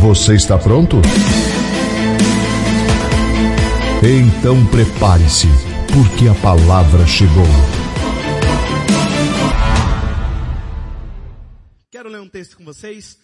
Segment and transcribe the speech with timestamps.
[0.00, 0.96] Você está pronto?
[4.02, 5.46] Então prepare-se,
[5.92, 7.44] porque a palavra chegou.
[11.90, 13.18] Quero ler um texto com vocês.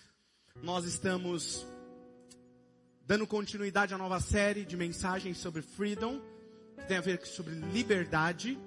[0.63, 1.67] Nós estamos
[3.07, 6.21] dando continuidade à nova série de mensagens sobre freedom,
[6.79, 8.59] que tem a ver sobre liberdade.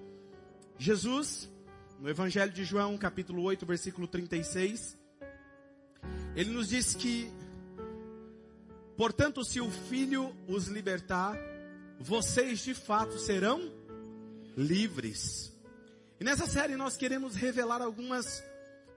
[0.80, 1.48] Jesus,
[2.00, 4.98] no Evangelho de João, capítulo 8, versículo 36,
[6.36, 7.31] ele nos diz que
[8.99, 11.38] Portanto, se o Filho os libertar,
[11.97, 13.61] vocês de fato serão
[14.58, 15.58] livres.
[16.19, 18.44] E nessa série nós queremos revelar algumas,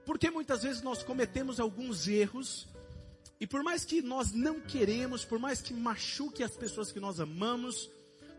[0.05, 2.67] porque muitas vezes nós cometemos alguns erros,
[3.39, 7.21] e por mais que nós não queremos, por mais que machuque as pessoas que nós
[7.21, 7.89] amamos,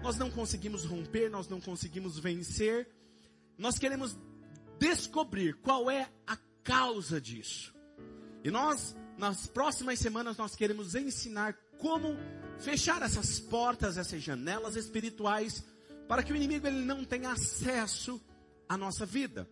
[0.03, 2.87] nós não conseguimos romper, nós não conseguimos vencer,
[3.57, 4.15] nós queremos
[4.79, 7.75] descobrir qual é a causa disso.
[8.45, 12.17] E nós nas próximas semanas nós queremos ensinar como
[12.59, 15.65] fechar essas portas, essas janelas espirituais,
[16.09, 18.20] para que o inimigo ele não tenha acesso
[18.69, 19.48] à nossa vida.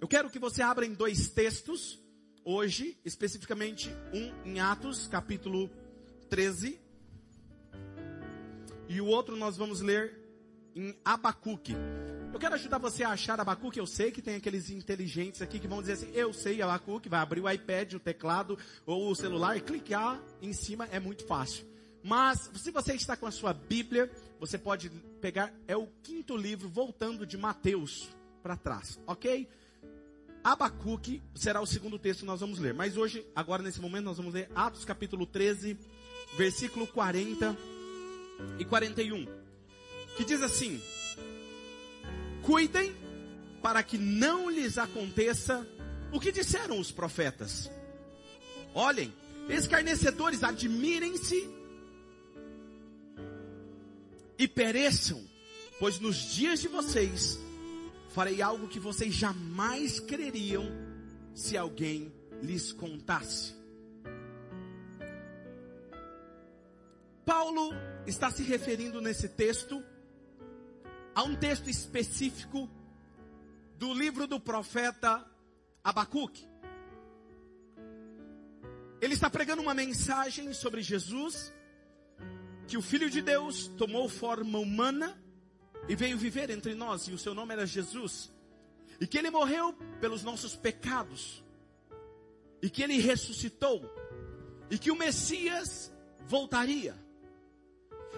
[0.00, 2.00] Eu quero que você abra em dois textos,
[2.44, 5.70] hoje, especificamente um em Atos, capítulo
[6.28, 6.80] 13,
[8.88, 10.18] e o outro nós vamos ler
[10.74, 11.74] em Abacuque.
[12.32, 13.78] Eu quero ajudar você a achar Abacuque.
[13.78, 17.08] Eu sei que tem aqueles inteligentes aqui que vão dizer assim: Eu sei Abacuque.
[17.08, 21.26] Vai abrir o iPad, o teclado ou o celular e clicar em cima é muito
[21.26, 21.66] fácil.
[22.02, 24.10] Mas se você está com a sua Bíblia,
[24.40, 25.52] você pode pegar.
[25.68, 28.08] É o quinto livro, voltando de Mateus
[28.42, 29.46] para trás, ok?
[30.42, 32.74] Abacuque será o segundo texto que nós vamos ler.
[32.74, 35.78] Mas hoje, agora nesse momento, nós vamos ler Atos capítulo 13,
[36.36, 37.56] versículo 40
[38.58, 39.26] e 41.
[40.16, 40.80] Que diz assim:
[42.42, 42.94] Cuidem
[43.62, 45.66] para que não lhes aconteça
[46.12, 47.70] o que disseram os profetas.
[48.74, 49.12] Olhem,
[49.48, 51.48] escarnecedores, admirem-se
[54.38, 55.22] e pereçam,
[55.78, 57.38] pois nos dias de vocês
[58.10, 60.66] farei algo que vocês jamais creriam
[61.34, 63.54] se alguém lhes contasse.
[67.24, 67.70] Paulo
[68.06, 69.82] está se referindo nesse texto
[71.14, 72.68] Há um texto específico
[73.76, 75.24] do livro do profeta
[75.84, 76.48] Abacuque.
[79.00, 81.52] Ele está pregando uma mensagem sobre Jesus,
[82.66, 85.20] que o Filho de Deus tomou forma humana
[85.88, 88.32] e veio viver entre nós, e o seu nome era Jesus,
[89.00, 91.44] e que ele morreu pelos nossos pecados,
[92.62, 93.82] e que ele ressuscitou,
[94.70, 96.96] e que o Messias voltaria.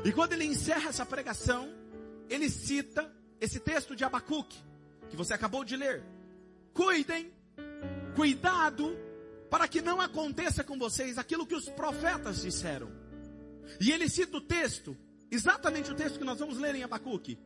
[0.04, 1.83] E quando ele encerra essa pregação,
[2.28, 4.58] ele cita esse texto de Abacuque,
[5.10, 6.02] que você acabou de ler.
[6.72, 7.32] Cuidem,
[8.14, 8.96] cuidado,
[9.50, 12.90] para que não aconteça com vocês aquilo que os profetas disseram.
[13.80, 14.96] E ele cita o texto,
[15.30, 17.38] exatamente o texto que nós vamos ler em Abacuque.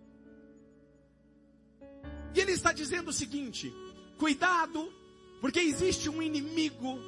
[2.35, 3.73] E ele está dizendo o seguinte:
[4.19, 4.93] cuidado,
[5.41, 6.99] porque existe um inimigo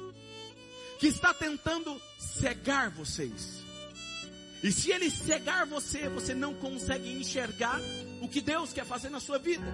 [0.99, 3.63] que está tentando cegar vocês.
[4.63, 7.79] E se ele cegar você, você não consegue enxergar
[8.21, 9.65] o que Deus quer fazer na sua vida.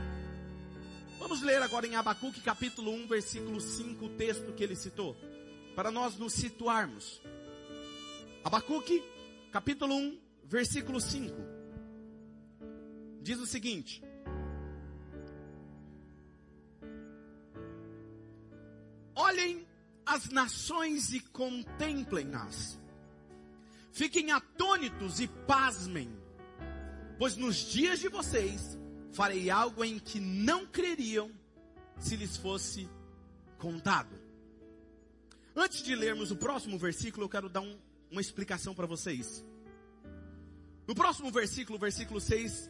[1.20, 5.18] Vamos ler agora em Abacuque capítulo 1, versículo 5, o texto que ele citou,
[5.76, 7.22] para nós nos situarmos.
[8.46, 9.04] Abacuque
[9.52, 11.36] capítulo 1, versículo 5.
[13.22, 14.02] Diz o seguinte:
[19.14, 19.68] Olhem
[20.06, 22.80] as nações e contemplem-nas
[23.98, 26.16] Fiquem atônitos e pasmem,
[27.18, 28.78] pois nos dias de vocês
[29.12, 31.32] farei algo em que não creriam
[31.98, 32.88] se lhes fosse
[33.58, 34.16] contado.
[35.56, 37.76] Antes de lermos o próximo versículo, eu quero dar um,
[38.12, 39.44] uma explicação para vocês.
[40.88, 42.70] No próximo versículo, versículo 6,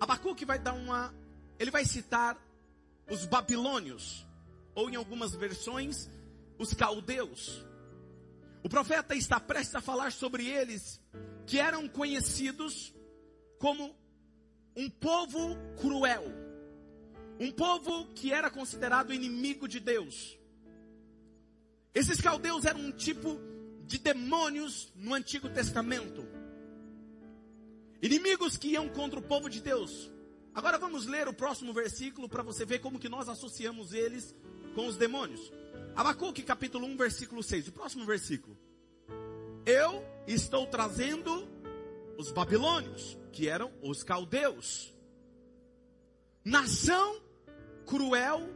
[0.00, 1.14] Abacuque vai dar uma.
[1.58, 2.42] Ele vai citar
[3.10, 4.26] os babilônios,
[4.74, 6.08] ou em algumas versões,
[6.58, 7.62] os caldeus.
[8.62, 11.00] O profeta está prestes a falar sobre eles,
[11.46, 12.94] que eram conhecidos
[13.58, 13.96] como
[14.76, 16.24] um povo cruel,
[17.40, 20.38] um povo que era considerado inimigo de Deus.
[21.94, 23.38] Esses caldeus eram um tipo
[23.84, 26.26] de demônios no Antigo Testamento.
[28.00, 30.10] Inimigos que iam contra o povo de Deus.
[30.54, 34.34] Agora vamos ler o próximo versículo para você ver como que nós associamos eles
[34.74, 35.52] com os demônios.
[35.94, 37.68] Abacuque capítulo 1, versículo 6.
[37.68, 38.56] O próximo versículo.
[39.66, 41.48] Eu estou trazendo
[42.18, 44.92] os babilônios, que eram os caldeus.
[46.44, 47.20] Nação
[47.86, 48.48] cruel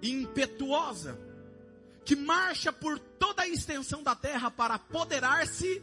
[0.00, 1.18] e impetuosa,
[2.04, 5.82] que marcha por toda a extensão da terra para apoderar-se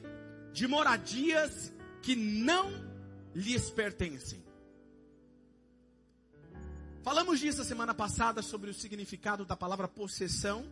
[0.52, 2.70] de moradias que não
[3.34, 4.44] lhes pertencem.
[7.02, 10.66] Falamos disso a semana passada sobre o significado da palavra possessão,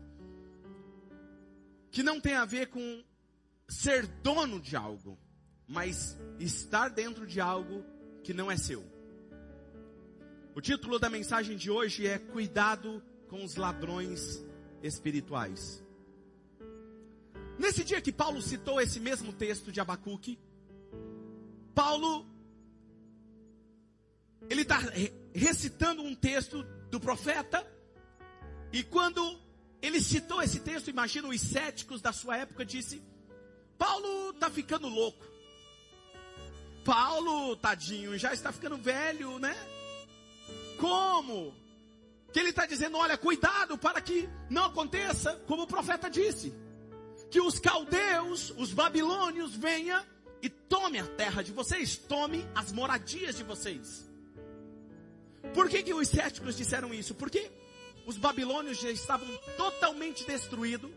[1.92, 3.04] que não tem a ver com
[3.68, 5.18] ser dono de algo,
[5.68, 7.84] mas estar dentro de algo
[8.24, 8.84] que não é seu.
[10.56, 14.44] O título da mensagem de hoje é Cuidado com os ladrões
[14.81, 15.84] espirituais.
[17.60, 20.40] Nesse dia que Paulo citou esse mesmo texto de Abacuque,
[21.74, 22.25] Paulo
[24.50, 24.80] ele está
[25.33, 27.66] recitando um texto do profeta,
[28.72, 29.22] e quando
[29.82, 33.02] ele citou esse texto, imagina os céticos da sua época, disse:
[33.78, 35.26] Paulo está ficando louco.
[36.84, 39.56] Paulo, tadinho, já está ficando velho, né?
[40.80, 41.54] Como?
[42.32, 46.54] Que ele está dizendo: olha, cuidado para que não aconteça, como o profeta disse,
[47.30, 50.04] que os caldeus, os babilônios, venham
[50.42, 54.08] e tome a terra de vocês, tome as moradias de vocês.
[55.54, 57.14] Por que, que os céticos disseram isso?
[57.16, 57.52] Porque
[58.07, 59.27] os babilônios já estavam
[59.57, 60.89] totalmente destruídos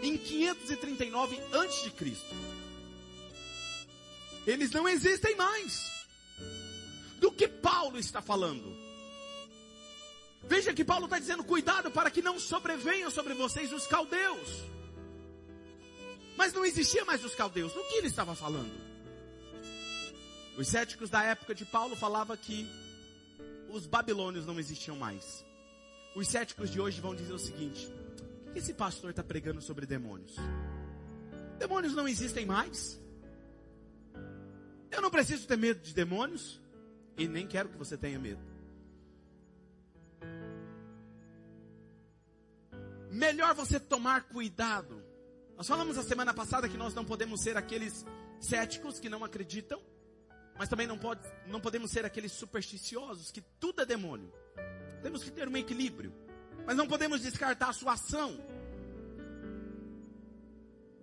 [0.00, 2.16] em 539 a.C.
[4.46, 6.06] Eles não existem mais.
[7.18, 8.72] Do que Paulo está falando?
[10.44, 14.48] Veja que Paulo está dizendo: cuidado para que não sobrevenham sobre vocês os caldeus.
[16.36, 17.72] Mas não existia mais os caldeus.
[17.72, 18.70] Do que ele estava falando?
[20.56, 22.64] Os céticos da época de Paulo falavam que
[23.70, 25.45] os babilônios não existiam mais.
[26.16, 27.86] Os céticos de hoje vão dizer o seguinte:
[28.48, 30.34] o que esse pastor está pregando sobre demônios?
[31.58, 32.98] Demônios não existem mais.
[34.90, 36.58] Eu não preciso ter medo de demônios
[37.18, 38.40] e nem quero que você tenha medo.
[43.10, 45.04] Melhor você tomar cuidado.
[45.54, 48.06] Nós falamos a semana passada que nós não podemos ser aqueles
[48.40, 49.82] céticos que não acreditam
[50.58, 54.32] mas também não, pode, não podemos ser aqueles supersticiosos que tudo é demônio.
[55.06, 56.12] Temos que ter um equilíbrio.
[56.66, 58.36] Mas não podemos descartar a sua ação.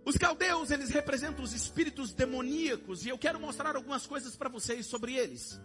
[0.03, 3.05] Os caldeus, eles representam os espíritos demoníacos.
[3.05, 5.57] E eu quero mostrar algumas coisas para vocês sobre eles.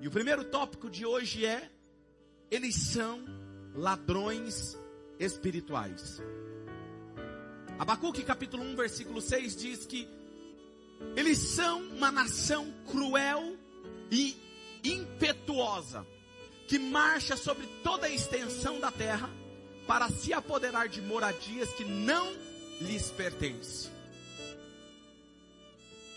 [0.00, 1.70] E o primeiro tópico de hoje é:
[2.50, 3.22] eles são
[3.74, 4.78] ladrões
[5.18, 6.22] espirituais.
[7.78, 10.08] Abacuque capítulo 1, versículo 6 diz que
[11.14, 13.58] eles são uma nação cruel
[14.10, 14.34] e
[14.82, 16.06] impetuosa,
[16.66, 19.28] que marcha sobre toda a extensão da terra
[19.86, 22.32] para se apoderar de moradias que não
[22.80, 23.92] lhes pertencem.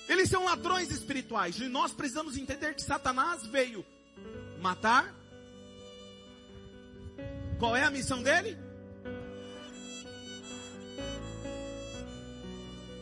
[0.07, 3.85] Eles são ladrões espirituais e nós precisamos entender que Satanás veio
[4.61, 5.13] matar.
[7.59, 8.57] Qual é a missão dele?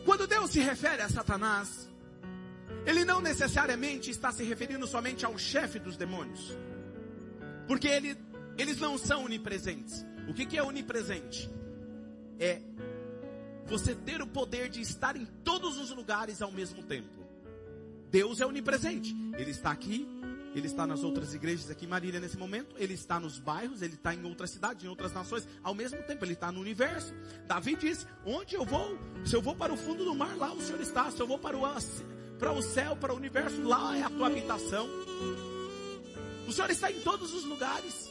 [0.04, 1.88] Quando Deus se refere a Satanás,
[2.84, 6.56] ele não necessariamente está se referindo somente ao chefe dos demônios,
[7.66, 8.16] porque ele,
[8.56, 10.04] eles não são onipresentes.
[10.28, 11.50] O que, que é onipresente?
[12.38, 12.60] É
[13.66, 17.08] você ter o poder de estar em todos os lugares ao mesmo tempo.
[18.10, 20.06] Deus é onipresente, Ele está aqui,
[20.58, 23.92] ele está nas outras igrejas aqui em Marília nesse momento, ele está nos bairros, ele
[23.92, 27.12] está em outras cidades, em outras nações, ao mesmo tempo ele está no universo.
[27.46, 28.98] Davi disse: Onde eu vou?
[29.22, 31.10] Se eu vou para o fundo do mar, lá o Senhor está.
[31.10, 31.60] Se eu vou para o,
[32.38, 34.88] para o céu, para o universo, lá é a tua habitação.
[36.46, 38.10] O Senhor está em todos os lugares.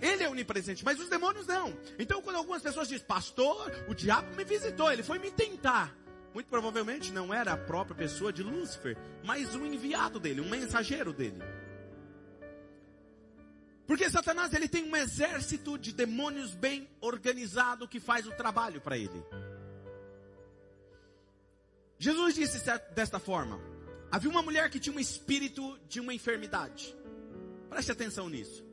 [0.00, 1.72] Ele é onipresente, mas os demônios não.
[1.98, 5.94] Então, quando algumas pessoas dizem, pastor, o diabo me visitou, ele foi me tentar
[6.36, 11.10] muito provavelmente não era a própria pessoa de Lúcifer, mas um enviado dele, um mensageiro
[11.10, 11.42] dele.
[13.86, 18.98] Porque Satanás ele tem um exército de demônios bem organizado que faz o trabalho para
[18.98, 19.24] ele.
[21.98, 22.62] Jesus disse
[22.94, 23.58] desta forma:
[24.10, 26.94] havia uma mulher que tinha um espírito de uma enfermidade.
[27.68, 28.64] Preste atenção nisso.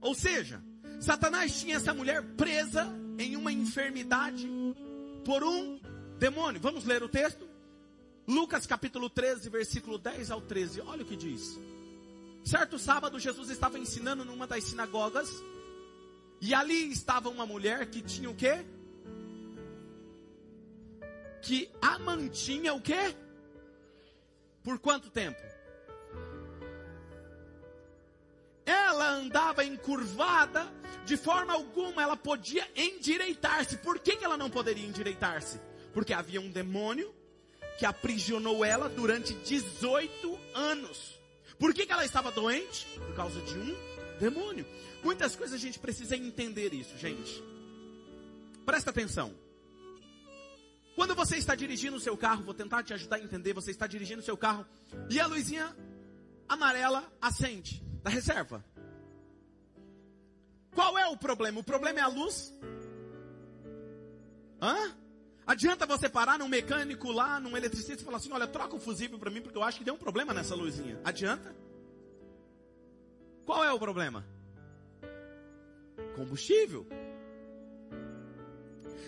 [0.00, 0.62] Ou seja,
[1.00, 2.86] Satanás tinha essa mulher presa
[3.18, 4.48] em uma enfermidade
[5.24, 5.80] por um
[6.18, 6.60] demônio.
[6.60, 7.48] Vamos ler o texto?
[8.26, 10.80] Lucas capítulo 13, versículo 10 ao 13.
[10.82, 11.58] Olha o que diz.
[12.44, 15.30] Certo sábado, Jesus estava ensinando numa das sinagogas.
[16.40, 18.64] E ali estava uma mulher que tinha o quê?
[21.40, 23.14] que a mantinha o quê?
[24.62, 25.40] Por quanto tempo?
[28.66, 30.72] Ela andava encurvada,
[31.04, 33.78] de forma alguma ela podia endireitar-se.
[33.78, 35.60] Por que, que ela não poderia endireitar-se?
[35.92, 37.12] Porque havia um demônio
[37.78, 41.18] que aprisionou ela durante 18 anos.
[41.58, 42.86] Por que, que ela estava doente?
[42.98, 43.76] Por causa de um
[44.18, 44.66] demônio.
[45.02, 47.42] Muitas coisas a gente precisa entender isso, gente.
[48.64, 49.34] Presta atenção.
[51.00, 53.54] Quando você está dirigindo o seu carro, vou tentar te ajudar a entender.
[53.54, 54.66] Você está dirigindo o seu carro
[55.08, 55.74] e a luzinha
[56.46, 58.62] amarela acende da reserva.
[60.74, 61.58] Qual é o problema?
[61.58, 62.52] O problema é a luz?
[64.60, 64.94] Hã?
[65.46, 69.18] Adianta você parar num mecânico lá, num eletricista e falar assim: olha, troca o fusível
[69.18, 71.00] para mim porque eu acho que deu um problema nessa luzinha.
[71.02, 71.56] Adianta?
[73.46, 74.22] Qual é o problema?
[76.14, 76.86] Combustível.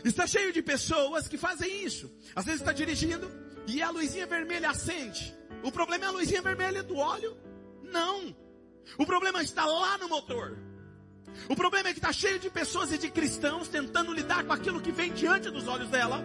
[0.05, 2.11] Está cheio de pessoas que fazem isso.
[2.35, 3.31] Às vezes está dirigindo
[3.67, 5.35] e a luzinha vermelha acende.
[5.63, 7.37] O problema é a luzinha vermelha do óleo?
[7.83, 8.35] Não.
[8.99, 10.59] O problema está lá no motor.
[11.49, 14.81] O problema é que está cheio de pessoas e de cristãos tentando lidar com aquilo
[14.81, 16.23] que vem diante dos olhos dela.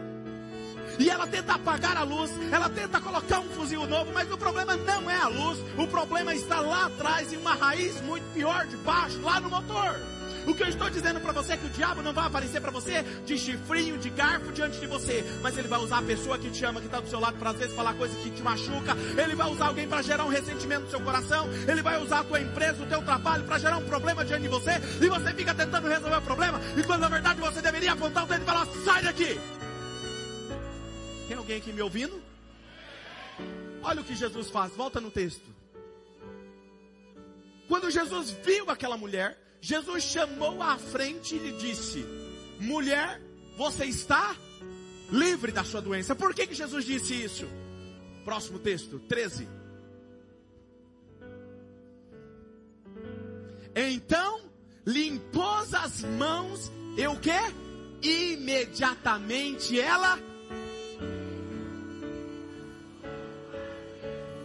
[1.00, 4.75] E ela tenta apagar a luz, ela tenta colocar um fuzil novo, mas o problema
[4.75, 8.77] não é a luz, o problema está lá atrás, em uma raiz muito pior de
[8.77, 10.16] baixo, lá no motor.
[10.47, 12.71] O que eu estou dizendo para você é que o diabo não vai aparecer para
[12.71, 16.49] você de chifrinho, de garfo diante de você, mas ele vai usar a pessoa que
[16.49, 18.95] te ama, que está do seu lado, para às vezes falar coisas que te machuca.
[19.21, 21.49] Ele vai usar alguém para gerar um ressentimento no seu coração.
[21.67, 24.47] Ele vai usar a tua empresa, o teu trabalho para gerar um problema diante de
[24.47, 24.71] você.
[25.01, 26.61] E você fica tentando resolver o problema.
[26.77, 29.37] E quando na verdade você deveria apontar o dedo e falar: sai daqui.
[31.27, 32.23] Tem alguém aqui me ouvindo?
[33.83, 34.71] Olha o que Jesus faz.
[34.77, 35.43] Volta no texto.
[37.67, 39.37] Quando Jesus viu aquela mulher,
[39.67, 42.05] Jesus chamou à frente e lhe disse:
[42.57, 43.21] Mulher,
[43.57, 44.33] você está
[45.12, 46.15] livre da sua doença.
[46.15, 47.45] Por que, que Jesus disse isso?
[48.24, 49.45] Próximo texto, 13.
[53.75, 54.39] Então
[54.86, 58.07] lhe impôs as mãos, e o que?
[58.07, 60.17] Imediatamente ela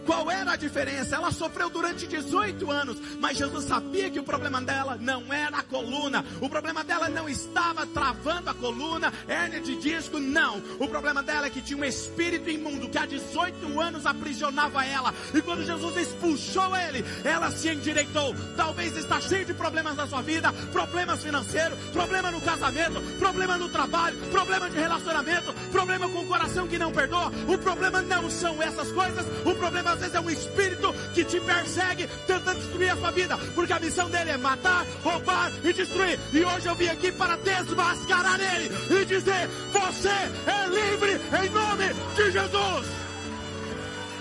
[0.05, 1.15] Qual era a diferença?
[1.15, 5.63] Ela sofreu durante 18 anos, mas Jesus sabia que o problema dela não era a
[5.63, 6.25] coluna.
[6.41, 10.61] O problema dela não estava travando a coluna, hérnia de disco, não.
[10.79, 15.13] O problema dela é que tinha um espírito imundo que há 18 anos aprisionava ela.
[15.33, 18.35] E quando Jesus expulsou ele, ela se endireitou.
[18.57, 23.69] Talvez está cheio de problemas na sua vida, problemas financeiros, problema no casamento, problema no
[23.69, 27.31] trabalho, problema de relacionamento, problema com o coração que não perdoa.
[27.47, 29.25] O problema não são essas coisas.
[29.45, 33.37] O problema às vezes é um espírito que te persegue, tentando destruir a sua vida,
[33.55, 36.19] porque a missão dele é matar, roubar e destruir.
[36.33, 38.71] E hoje eu vim aqui para desmascarar ele
[39.01, 42.87] e dizer: Você é livre em nome de Jesus.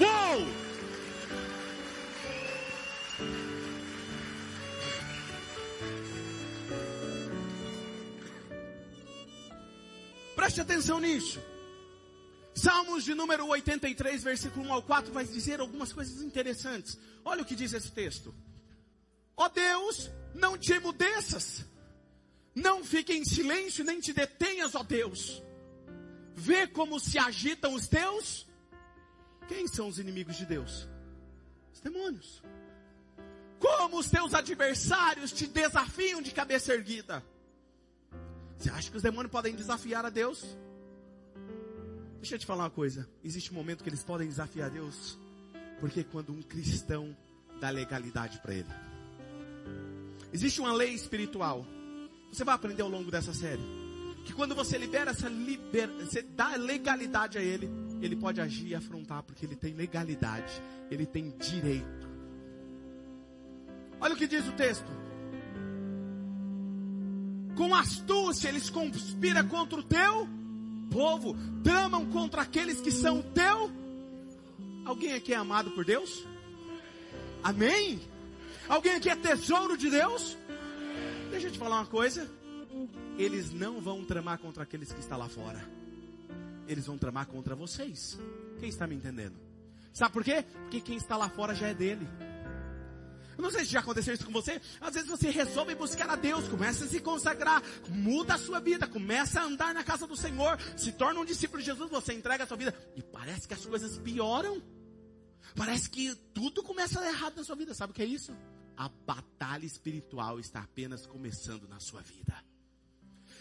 [0.00, 0.46] Uou!
[10.36, 11.51] Preste atenção nisso.
[12.54, 16.98] Salmos de número 83, versículo 1 ao 4, vai dizer algumas coisas interessantes.
[17.24, 18.34] Olha o que diz esse texto.
[19.36, 21.64] Ó oh Deus, não te emudeças.
[22.54, 25.42] Não fique em silêncio, nem te detenhas, ó oh Deus.
[26.34, 28.46] Vê como se agitam os teus.
[29.48, 30.86] Quem são os inimigos de Deus?
[31.72, 32.42] Os demônios.
[33.58, 37.24] Como os teus adversários te desafiam de cabeça erguida.
[38.58, 40.44] Você acha que os demônios podem desafiar a Deus?
[42.22, 43.08] Deixa eu te falar uma coisa.
[43.24, 45.18] Existe um momento que eles podem desafiar Deus.
[45.80, 47.16] Porque quando um cristão
[47.60, 48.68] dá legalidade para ele.
[50.32, 51.66] Existe uma lei espiritual.
[52.32, 53.60] Você vai aprender ao longo dessa série.
[54.24, 55.88] Que quando você libera essa liber...
[55.94, 57.68] você dá legalidade a ele,
[58.00, 60.62] ele pode agir e afrontar, porque ele tem legalidade,
[60.92, 62.08] ele tem direito.
[64.00, 64.86] Olha o que diz o texto.
[67.56, 70.41] Com astúcia eles conspiram contra o teu
[70.92, 73.70] povo, tramam contra aqueles que são teu.
[74.84, 76.24] Alguém aqui é amado por Deus?
[77.42, 78.00] Amém?
[78.68, 80.36] Alguém aqui é tesouro de Deus?
[81.30, 82.30] Deixa eu te falar uma coisa.
[83.18, 85.62] Eles não vão tramar contra aqueles que estão lá fora.
[86.68, 88.18] Eles vão tramar contra vocês.
[88.60, 89.34] Quem está me entendendo?
[89.92, 90.44] Sabe por quê?
[90.62, 92.06] Porque quem está lá fora já é dele.
[93.42, 94.60] Não sei se já aconteceu isso com você.
[94.80, 98.86] Às vezes você resolve buscar a Deus, começa a se consagrar, muda a sua vida,
[98.86, 102.44] começa a andar na casa do Senhor, se torna um discípulo de Jesus, você entrega
[102.44, 104.62] a sua vida e parece que as coisas pioram.
[105.56, 107.74] Parece que tudo começa a dar errado na sua vida.
[107.74, 108.32] Sabe o que é isso?
[108.76, 112.34] A batalha espiritual está apenas começando na sua vida.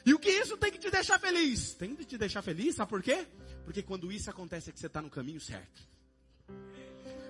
[0.04, 1.76] E o que isso tem que te deixar feliz?
[1.76, 3.28] Tem que te deixar feliz, sabe por quê?
[3.64, 5.88] Porque quando isso acontece é que você está no caminho certo.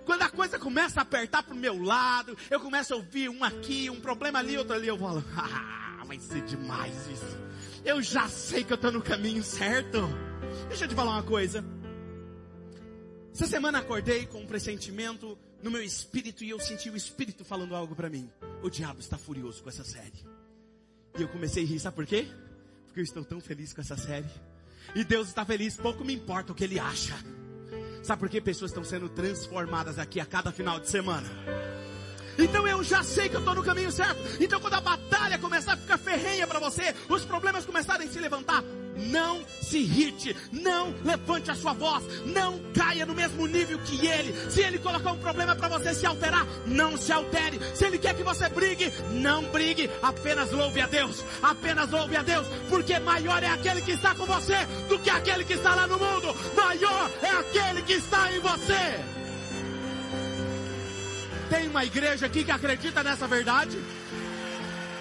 [0.06, 3.90] Quando a coisa começa a apertar pro meu lado, eu começo a ouvir um aqui,
[3.90, 7.38] um problema ali, outro ali, eu falo, ah, vai ser demais isso.
[7.86, 10.00] Eu já sei que eu estou no caminho certo.
[10.68, 11.64] Deixa eu te falar uma coisa.
[13.34, 17.76] Essa semana acordei com um pressentimento no meu espírito e eu senti o espírito falando
[17.76, 18.30] algo para mim.
[18.62, 20.26] O diabo está furioso com essa série.
[21.18, 22.28] E eu comecei a rir, sabe por quê?
[22.86, 24.30] Porque eu estou tão feliz com essa série.
[24.96, 27.16] E Deus está feliz, pouco me importa o que Ele acha.
[28.02, 31.28] Sabe por que pessoas estão sendo transformadas aqui a cada final de semana?
[32.38, 34.20] Então eu já sei que eu estou no caminho certo.
[34.40, 38.20] Então quando a batalha começar a ficar ferrenha para você, os problemas começarem a se
[38.20, 38.64] levantar,
[39.02, 44.34] não se irrite, não levante a sua voz, não caia no mesmo nível que ele.
[44.50, 47.60] Se ele colocar um problema para você se alterar, não se altere.
[47.76, 52.24] Se ele quer que você brigue, não brigue, apenas louve a Deus, apenas louve a
[52.24, 55.88] Deus, porque maior é aquele que está com você do que aquele que está lá
[55.88, 56.36] no mundo.
[56.56, 59.00] Maior é aquele que está em você.
[61.50, 63.78] Tem uma igreja aqui que acredita nessa verdade?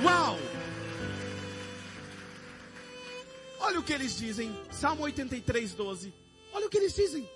[0.02, 0.49] Uau!
[3.60, 6.14] Olha o que eles dizem, Salmo 83, 12.
[6.52, 7.28] Olha o que eles dizem.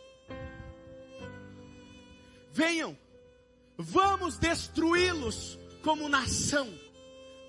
[2.50, 2.96] Venham,
[3.76, 6.72] vamos destruí-los como nação,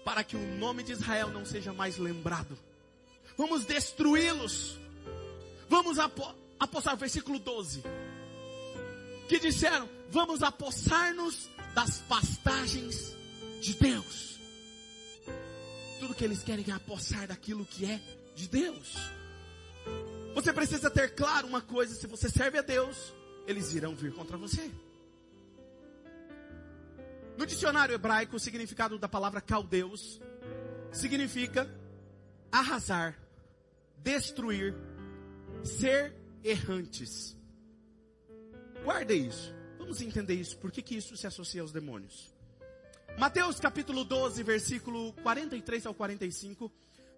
[0.03, 2.58] para que o nome de Israel não seja mais lembrado.
[3.38, 4.77] Vamos destruí-los.
[5.70, 5.98] Vamos
[6.60, 7.82] apossar, versículo 12.
[9.29, 13.15] Que disseram: Vamos apossar-nos das pastagens
[13.62, 14.39] de Deus.
[16.00, 18.01] Tudo que eles querem é apossar daquilo que é
[18.36, 18.96] de Deus.
[20.36, 23.13] Você precisa ter claro uma coisa: se você serve a Deus,
[23.48, 24.70] eles irão vir contra você.
[27.38, 30.22] No dicionário hebraico, o significado da palavra caldeus
[30.92, 31.70] significa
[32.51, 33.18] arrasar,
[33.98, 34.75] destruir,
[35.63, 37.36] ser errantes.
[38.83, 39.53] Guarde isso.
[39.77, 40.57] Vamos entender isso.
[40.57, 42.33] Por que, que isso se associa aos demônios?
[43.18, 46.72] Mateus capítulo 12, versículo 43 ao 45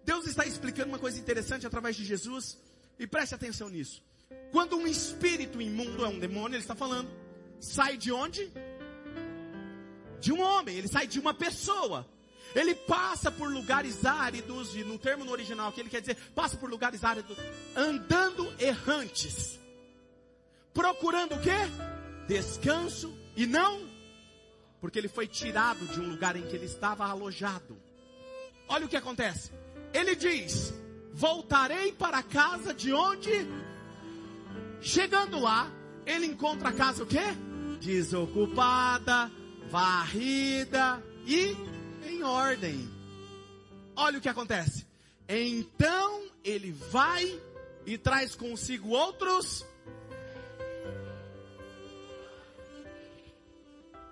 [0.04, 2.58] Deus está explicando uma coisa interessante através de Jesus,
[2.98, 4.02] e preste atenção nisso.
[4.50, 7.10] Quando um espírito imundo é um demônio, ele está falando,
[7.60, 8.50] sai de onde?
[10.20, 12.06] De um homem, ele sai de uma pessoa.
[12.54, 16.56] Ele passa por lugares áridos, e no termo no original que ele quer dizer, passa
[16.56, 17.36] por lugares áridos,
[17.76, 19.58] andando errantes.
[20.72, 21.50] Procurando o quê?
[22.26, 23.88] Descanso e não,
[24.80, 27.76] porque ele foi tirado de um lugar em que ele estava alojado.
[28.68, 29.50] Olha o que acontece.
[29.92, 30.72] Ele diz:
[31.12, 33.30] Voltarei para a casa de onde?
[34.80, 35.70] Chegando lá,
[36.06, 37.24] ele encontra a casa o quê?
[37.80, 39.30] Desocupada,
[39.70, 41.56] varrida e
[42.06, 42.88] em ordem.
[43.96, 44.86] Olha o que acontece.
[45.28, 47.40] Então ele vai
[47.84, 49.66] e traz consigo outros.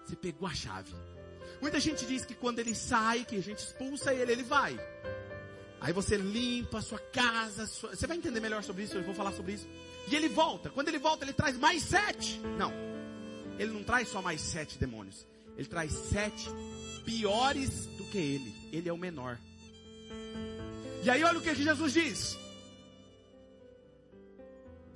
[0.05, 0.93] Você pegou a chave.
[1.61, 4.79] Muita gente diz que quando ele sai, que a gente expulsa ele, ele vai.
[5.87, 7.95] Aí você limpa a sua casa, sua...
[7.95, 9.69] você vai entender melhor sobre isso, eu vou falar sobre isso.
[10.11, 10.69] E ele volta.
[10.69, 12.41] Quando ele volta, ele traz mais sete.
[12.59, 12.73] Não.
[13.57, 15.25] Ele não traz só mais sete demônios.
[15.57, 16.51] Ele traz sete
[17.05, 18.53] piores do que ele.
[18.73, 19.39] Ele é o menor.
[21.05, 22.37] E aí olha o que Jesus diz.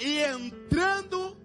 [0.00, 1.36] E entrando,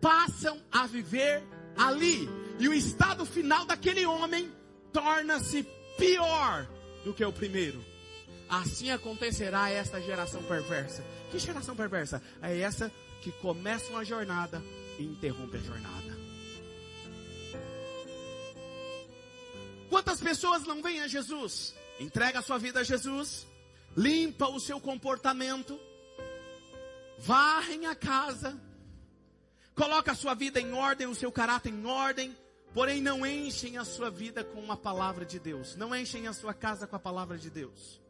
[0.00, 1.42] passam a viver
[1.76, 2.26] ali.
[2.58, 4.50] E o estado final daquele homem
[4.94, 5.62] torna-se
[5.98, 6.66] pior
[7.04, 7.92] do que o primeiro.
[8.54, 11.04] Assim acontecerá esta geração perversa.
[11.32, 12.22] Que geração perversa?
[12.40, 12.88] É essa
[13.20, 14.62] que começa uma jornada
[14.96, 16.16] e interrompe a jornada.
[19.90, 21.74] Quantas pessoas não vêm a Jesus?
[21.98, 23.44] Entrega a sua vida a Jesus,
[23.96, 25.76] limpa o seu comportamento,
[27.18, 28.56] varrem a casa,
[29.74, 32.36] coloca a sua vida em ordem, o seu caráter em ordem,
[32.72, 36.54] porém não enchem a sua vida com a palavra de Deus, não enchem a sua
[36.54, 38.03] casa com a palavra de Deus.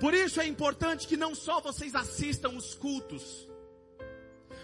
[0.00, 3.48] Por isso é importante que não só vocês assistam os cultos.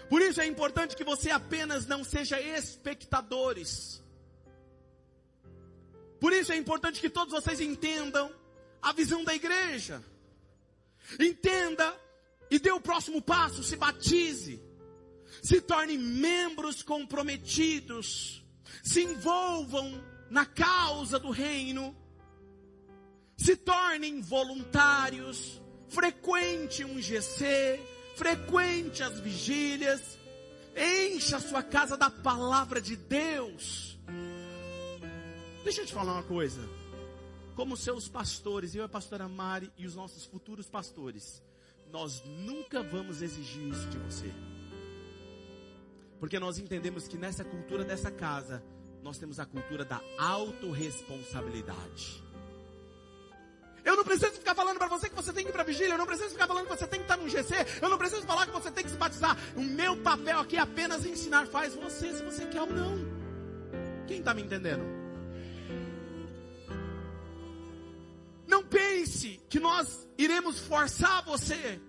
[0.09, 4.03] Por isso é importante que você apenas não seja espectadores.
[6.19, 8.31] Por isso é importante que todos vocês entendam
[8.81, 10.03] a visão da igreja.
[11.19, 11.95] Entenda
[12.49, 14.61] e dê o próximo passo, se batize.
[15.41, 18.43] Se torne membros comprometidos.
[18.83, 21.95] Se envolvam na causa do reino
[23.41, 27.81] se tornem voluntários, frequente um GC,
[28.15, 30.19] frequente as vigílias,
[30.77, 33.97] encha a sua casa da palavra de Deus.
[35.63, 36.61] Deixa eu te falar uma coisa.
[37.55, 41.43] como seus pastores, eu e a pastora Mari e os nossos futuros pastores,
[41.91, 44.31] nós nunca vamos exigir isso de você.
[46.19, 48.63] Porque nós entendemos que nessa cultura dessa casa,
[49.03, 52.30] nós temos a cultura da autorresponsabilidade.
[53.83, 55.97] Eu não preciso ficar falando para você que você tem que ir para vigília, eu
[55.97, 58.45] não preciso ficar falando que você tem que estar no GC, eu não preciso falar
[58.45, 59.37] que você tem que se batizar.
[59.55, 63.21] O meu papel aqui é apenas ensinar, faz você se você quer ou não.
[64.07, 64.83] Quem está me entendendo?
[68.47, 71.79] Não pense que nós iremos forçar você.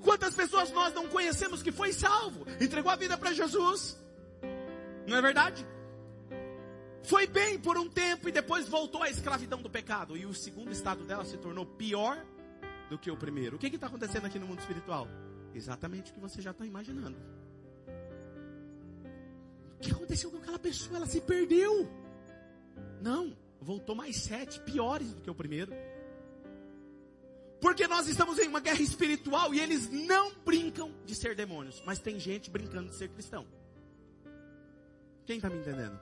[0.00, 3.98] Quantas pessoas nós não conhecemos que foi salvo, entregou a vida para Jesus?
[5.06, 5.66] Não é verdade?
[7.02, 10.16] Foi bem por um tempo e depois voltou à escravidão do pecado.
[10.16, 12.24] E o segundo estado dela se tornou pior
[12.88, 13.56] do que o primeiro.
[13.56, 15.08] O que está acontecendo aqui no mundo espiritual?
[15.54, 17.16] Exatamente o que você já está imaginando.
[19.76, 20.96] O que aconteceu com aquela pessoa?
[20.96, 21.88] Ela se perdeu.
[23.00, 25.72] Não, voltou mais sete, piores do que o primeiro.
[27.60, 31.98] Porque nós estamos em uma guerra espiritual e eles não brincam de ser demônios, mas
[31.98, 33.46] tem gente brincando de ser cristão.
[35.26, 36.00] Quem está me entendendo?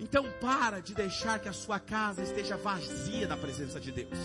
[0.00, 4.18] Então para de deixar que a sua casa esteja vazia da presença de Deus.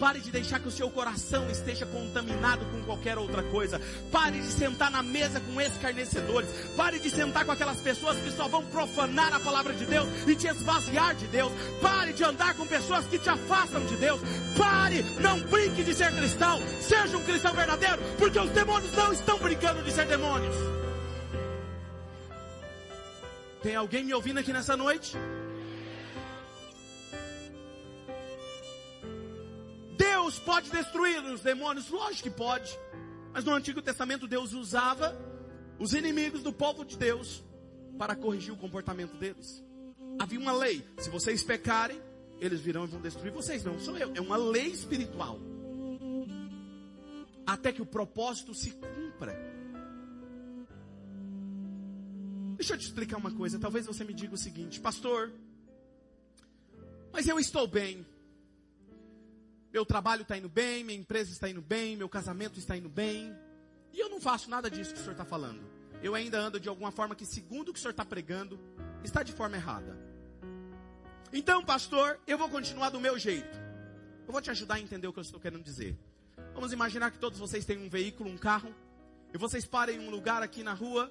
[0.00, 3.80] Pare de deixar que o seu coração esteja contaminado com qualquer outra coisa.
[4.10, 6.50] Pare de sentar na mesa com escarnecedores.
[6.76, 10.34] Pare de sentar com aquelas pessoas que só vão profanar a palavra de Deus e
[10.34, 11.52] te esvaziar de Deus.
[11.80, 14.20] Pare de andar com pessoas que te afastam de Deus.
[14.58, 16.60] Pare, não brinque de ser cristão.
[16.80, 20.81] Seja um cristão verdadeiro, porque os demônios não estão brincando de ser demônios.
[23.62, 25.16] Tem alguém me ouvindo aqui nessa noite?
[29.96, 31.88] Deus pode destruir os demônios?
[31.88, 32.76] Lógico que pode.
[33.32, 35.16] Mas no Antigo Testamento Deus usava
[35.78, 37.42] os inimigos do povo de Deus
[37.96, 39.62] para corrigir o comportamento deles.
[40.18, 42.00] Havia uma lei: se vocês pecarem,
[42.40, 43.62] eles virão e vão destruir vocês.
[43.62, 45.38] Não sou eu, é uma lei espiritual.
[47.46, 49.51] Até que o propósito se cumpra.
[52.62, 53.58] Deixa eu te explicar uma coisa.
[53.58, 55.32] Talvez você me diga o seguinte, pastor,
[57.12, 58.06] mas eu estou bem.
[59.72, 63.36] Meu trabalho está indo bem, minha empresa está indo bem, meu casamento está indo bem.
[63.92, 65.60] E eu não faço nada disso que o senhor está falando.
[66.04, 68.56] Eu ainda ando de alguma forma que, segundo o que o senhor está pregando,
[69.02, 69.98] está de forma errada.
[71.32, 73.58] Então, pastor, eu vou continuar do meu jeito.
[74.24, 75.98] Eu vou te ajudar a entender o que eu estou querendo dizer.
[76.54, 78.72] Vamos imaginar que todos vocês têm um veículo, um carro,
[79.34, 81.10] e vocês parem em um lugar aqui na rua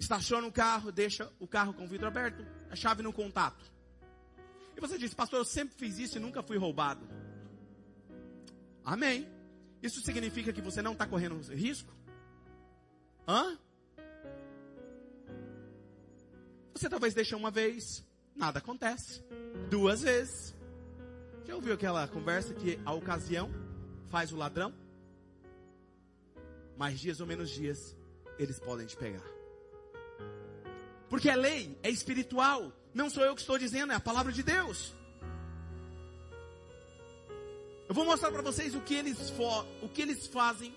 [0.00, 3.62] estaciona o carro, deixa o carro com o vidro aberto, a chave no contato.
[4.74, 7.06] E você diz, pastor, eu sempre fiz isso e nunca fui roubado.
[8.82, 9.28] Amém.
[9.82, 11.94] Isso significa que você não está correndo risco?
[13.28, 13.58] Hã?
[16.74, 18.02] Você talvez deixa uma vez,
[18.34, 19.22] nada acontece.
[19.68, 20.56] Duas vezes.
[21.44, 23.50] Já ouviu aquela conversa que a ocasião
[24.08, 24.72] faz o ladrão?
[26.78, 27.94] Mais dias ou menos dias,
[28.38, 29.39] eles podem te pegar.
[31.10, 32.72] Porque é lei, é espiritual.
[32.94, 34.94] Não sou eu que estou dizendo, é a palavra de Deus.
[37.88, 39.32] Eu vou mostrar para vocês o que eles
[39.82, 40.72] o que eles fazem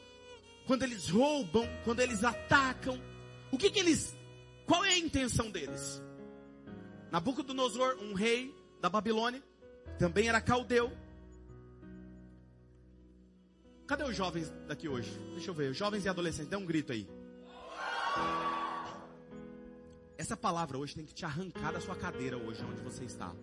[0.65, 2.99] quando eles roubam, quando eles atacam.
[3.51, 4.15] O que, que eles
[4.65, 6.01] qual é a intenção deles?
[7.11, 9.43] Nabucodonosor, um rei da Babilônia,
[9.99, 10.91] também era caldeu.
[13.85, 15.11] Cadê os jovens daqui hoje?
[15.33, 17.07] Deixa eu ver, jovens e adolescentes, dá um grito aí.
[20.23, 23.35] Essa palavra hoje tem que te arrancar da sua cadeira hoje, onde você está.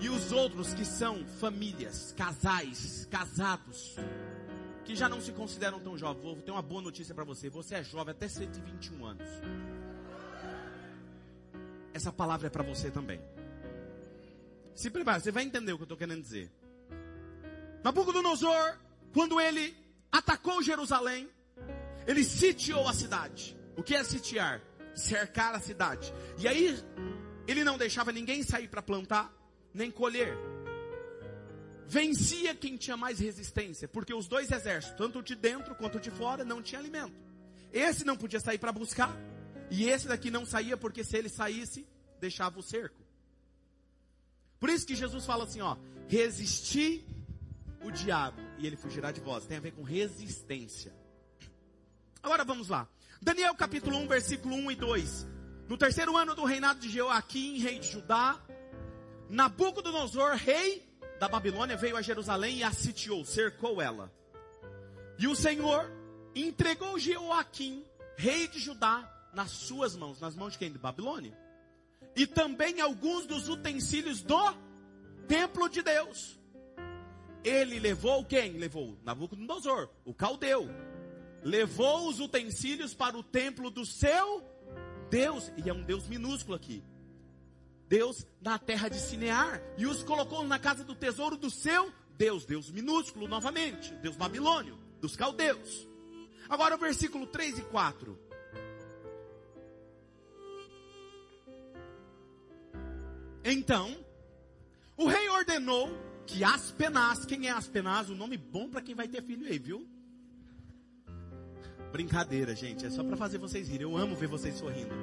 [0.00, 3.94] E os outros que são famílias, casais, casados,
[4.86, 7.50] que já não se consideram tão jovens, vou ter uma boa notícia para você.
[7.50, 9.28] Você é jovem até 121 anos.
[11.92, 13.20] Essa palavra é para você também.
[14.74, 16.50] Se prepare, você vai entender o que eu estou querendo dizer.
[17.84, 18.78] Nabucodonosor,
[19.12, 19.76] quando ele
[20.10, 21.28] atacou Jerusalém,
[22.06, 23.54] ele sitiou a cidade.
[23.76, 24.62] O que é sitiar?
[24.94, 26.12] Cercar a cidade.
[26.38, 26.78] E aí,
[27.46, 29.32] ele não deixava ninguém sair para plantar,
[29.72, 30.36] nem colher.
[31.86, 36.44] Vencia quem tinha mais resistência, porque os dois exércitos, tanto de dentro quanto de fora,
[36.44, 37.14] não tinha alimento.
[37.72, 39.14] Esse não podia sair para buscar,
[39.70, 41.86] e esse daqui não saía, porque se ele saísse,
[42.18, 43.00] deixava o cerco.
[44.58, 45.76] Por isso que Jesus fala assim, ó,
[46.08, 47.04] resisti
[47.84, 49.46] o diabo e ele fugirá de vós.
[49.46, 50.92] Tem a ver com resistência.
[52.22, 52.88] Agora vamos lá.
[53.20, 55.26] Daniel capítulo 1, versículo 1 e 2.
[55.68, 58.40] No terceiro ano do reinado de Jeoaquim, rei de Judá,
[59.28, 60.86] Nabucodonosor, rei
[61.18, 64.12] da Babilônia, veio a Jerusalém e a sitiou, cercou ela.
[65.18, 65.90] E o Senhor
[66.34, 67.84] entregou Jeoaquim,
[68.16, 70.20] rei de Judá, nas suas mãos.
[70.20, 70.70] Nas mãos de quem?
[70.70, 71.36] De Babilônia.
[72.14, 74.40] e também alguns dos utensílios do
[75.28, 76.38] templo de Deus.
[77.44, 78.52] Ele levou quem?
[78.52, 80.66] Levou Nabucodonosor, o caldeu.
[81.46, 84.42] Levou os utensílios para o templo do seu
[85.08, 86.82] Deus, e é um Deus minúsculo aqui.
[87.88, 92.44] Deus na terra de Sinear, e os colocou na casa do tesouro do seu Deus,
[92.44, 95.86] Deus minúsculo novamente, Deus babilônio, dos caldeus.
[96.48, 98.18] Agora o versículo 3 e 4.
[103.44, 103.96] Então,
[104.96, 108.10] o rei ordenou que Aspenaz, quem é Aspenaz?
[108.10, 109.95] Um nome bom para quem vai ter filho aí, viu?
[111.92, 113.82] Brincadeira, gente, é só para fazer vocês rirem.
[113.82, 114.94] Eu amo ver vocês sorrindo.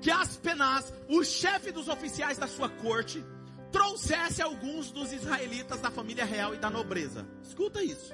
[0.00, 3.24] Que Aspenaz, o chefe dos oficiais da sua corte,
[3.72, 7.26] trouxesse alguns dos israelitas da família real e da nobreza.
[7.42, 8.12] Escuta isso.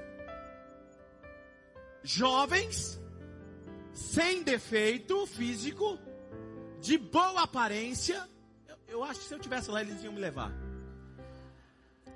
[2.02, 3.00] Jovens,
[3.92, 5.98] sem defeito físico,
[6.80, 8.26] de boa aparência.
[8.68, 10.52] Eu, eu acho que se eu tivesse lá, eles iam me levar.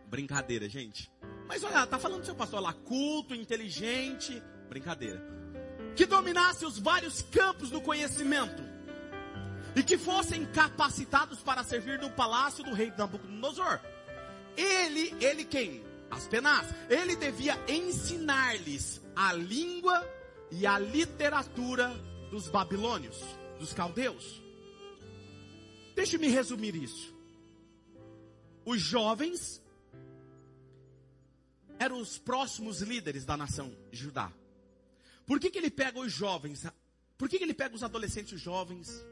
[0.07, 1.11] Brincadeira, gente.
[1.47, 4.43] Mas olha, tá falando do seu pastor lá, culto, inteligente.
[4.69, 5.23] Brincadeira.
[5.97, 8.63] Que dominasse os vários campos do conhecimento.
[9.77, 13.81] E que fossem capacitados para servir no palácio do rei Nabucodonosor.
[14.57, 15.85] Ele, ele quem?
[16.11, 16.69] Aspenaz.
[16.89, 20.05] Ele devia ensinar-lhes a língua
[20.51, 21.89] e a literatura
[22.31, 23.21] dos babilônios,
[23.59, 24.43] dos caldeus.
[25.95, 27.15] Deixe-me resumir isso.
[28.65, 29.63] Os jovens
[31.79, 34.33] eram os próximos líderes da nação Judá.
[35.27, 36.67] Por que, que ele pega os jovens?
[37.17, 39.05] Por que, que ele pega os adolescentes jovens?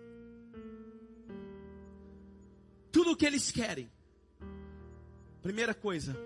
[2.90, 3.90] Tudo o que eles querem.
[5.40, 6.16] Primeira coisa,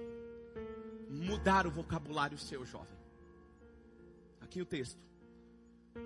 [1.09, 2.97] mudar o vocabulário seu jovem.
[4.41, 4.99] Aqui o texto.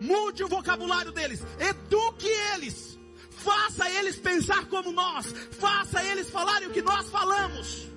[0.00, 2.96] Mude o vocabulário deles, eduque eles,
[3.30, 7.88] faça eles pensar como nós, faça eles falarem o que nós falamos.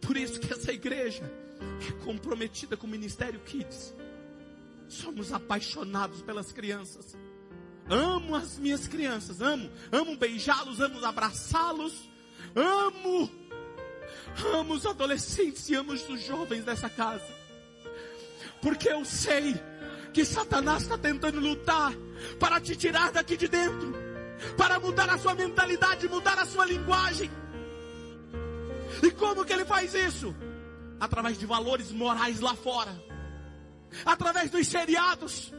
[0.00, 3.94] Por isso que essa igreja é comprometida com o Ministério Kids.
[4.88, 7.16] Somos apaixonados pelas crianças.
[7.88, 12.08] Amo as minhas crianças, amo, amo beijá-los, amo abraçá-los,
[12.54, 13.30] amo,
[14.54, 17.26] amo os adolescentes e amo os jovens dessa casa.
[18.60, 19.58] Porque eu sei
[20.12, 21.92] que Satanás está tentando lutar
[22.38, 23.94] para te tirar daqui de dentro,
[24.56, 27.30] para mudar a sua mentalidade, mudar a sua linguagem.
[29.02, 30.34] E como que ele faz isso?
[31.00, 32.94] Através de valores morais lá fora.
[34.04, 35.52] Através dos seriados.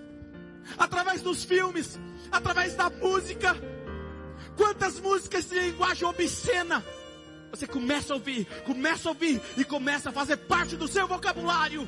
[0.77, 1.99] Através dos filmes.
[2.31, 3.55] Através da música.
[4.57, 6.83] Quantas músicas de linguagem obscena.
[7.51, 11.87] Você começa a ouvir, começa a ouvir e começa a fazer parte do seu vocabulário.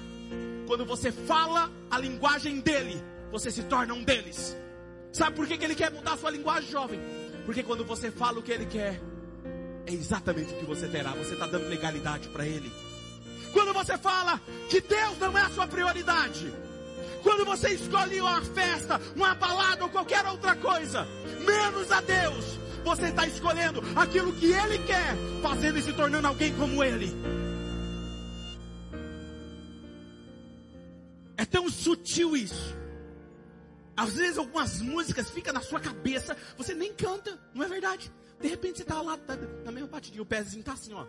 [0.66, 3.00] Quando você fala a linguagem dele,
[3.32, 4.58] você se torna um deles.
[5.12, 7.00] Sabe por que, que ele quer mudar a sua linguagem, jovem?
[7.46, 9.00] Porque quando você fala o que ele quer,
[9.86, 11.12] é exatamente o que você terá.
[11.12, 12.72] Você está dando legalidade para Ele.
[13.54, 16.52] Quando você fala que Deus não é a sua prioridade,
[17.24, 21.08] quando você escolhe uma festa, uma balada ou qualquer outra coisa,
[21.46, 26.54] menos a Deus, você está escolhendo aquilo que Ele quer, fazendo e se tornando alguém
[26.56, 27.12] como Ele.
[31.38, 32.76] É tão sutil isso.
[33.96, 38.12] Às vezes algumas músicas ficam na sua cabeça, você nem canta, não é verdade?
[38.40, 41.06] De repente você tá lá, tá, na mesma batidinha, o pezinho tá assim, ó.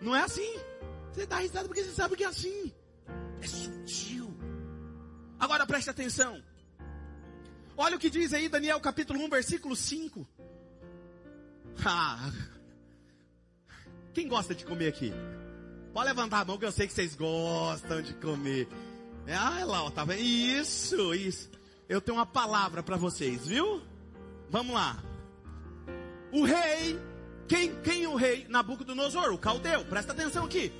[0.00, 0.58] Não é assim.
[1.12, 2.72] Você dá risada porque você sabe que é assim.
[3.40, 4.36] É sutil.
[5.38, 6.42] Agora preste atenção.
[7.76, 10.26] Olha o que diz aí Daniel capítulo 1, versículo 5.
[11.84, 12.32] Ah,
[14.12, 15.12] quem gosta de comer aqui?
[15.92, 18.68] Pode levantar a mão que eu sei que vocês gostam de comer.
[19.28, 20.20] Ah, lá, ó, tá vendo?
[20.20, 21.50] Isso, isso.
[21.88, 23.80] Eu tenho uma palavra para vocês, viu?
[24.50, 25.02] Vamos lá.
[26.32, 26.98] O rei,
[27.46, 28.46] quem, quem é o rei?
[28.48, 30.72] Nabucodonosor, o caldeu, presta atenção aqui.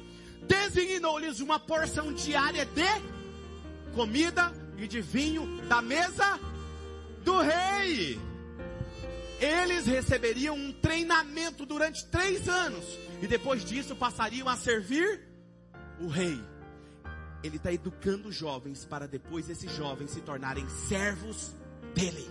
[0.46, 2.86] Designou-lhes uma porção diária de
[3.94, 6.38] comida e de vinho da mesa
[7.24, 8.18] do rei.
[9.40, 12.84] Eles receberiam um treinamento durante três anos
[13.22, 15.20] e depois disso passariam a servir
[16.00, 16.40] o rei.
[17.42, 21.54] Ele está educando jovens para depois esses jovens se tornarem servos
[21.94, 22.26] dele.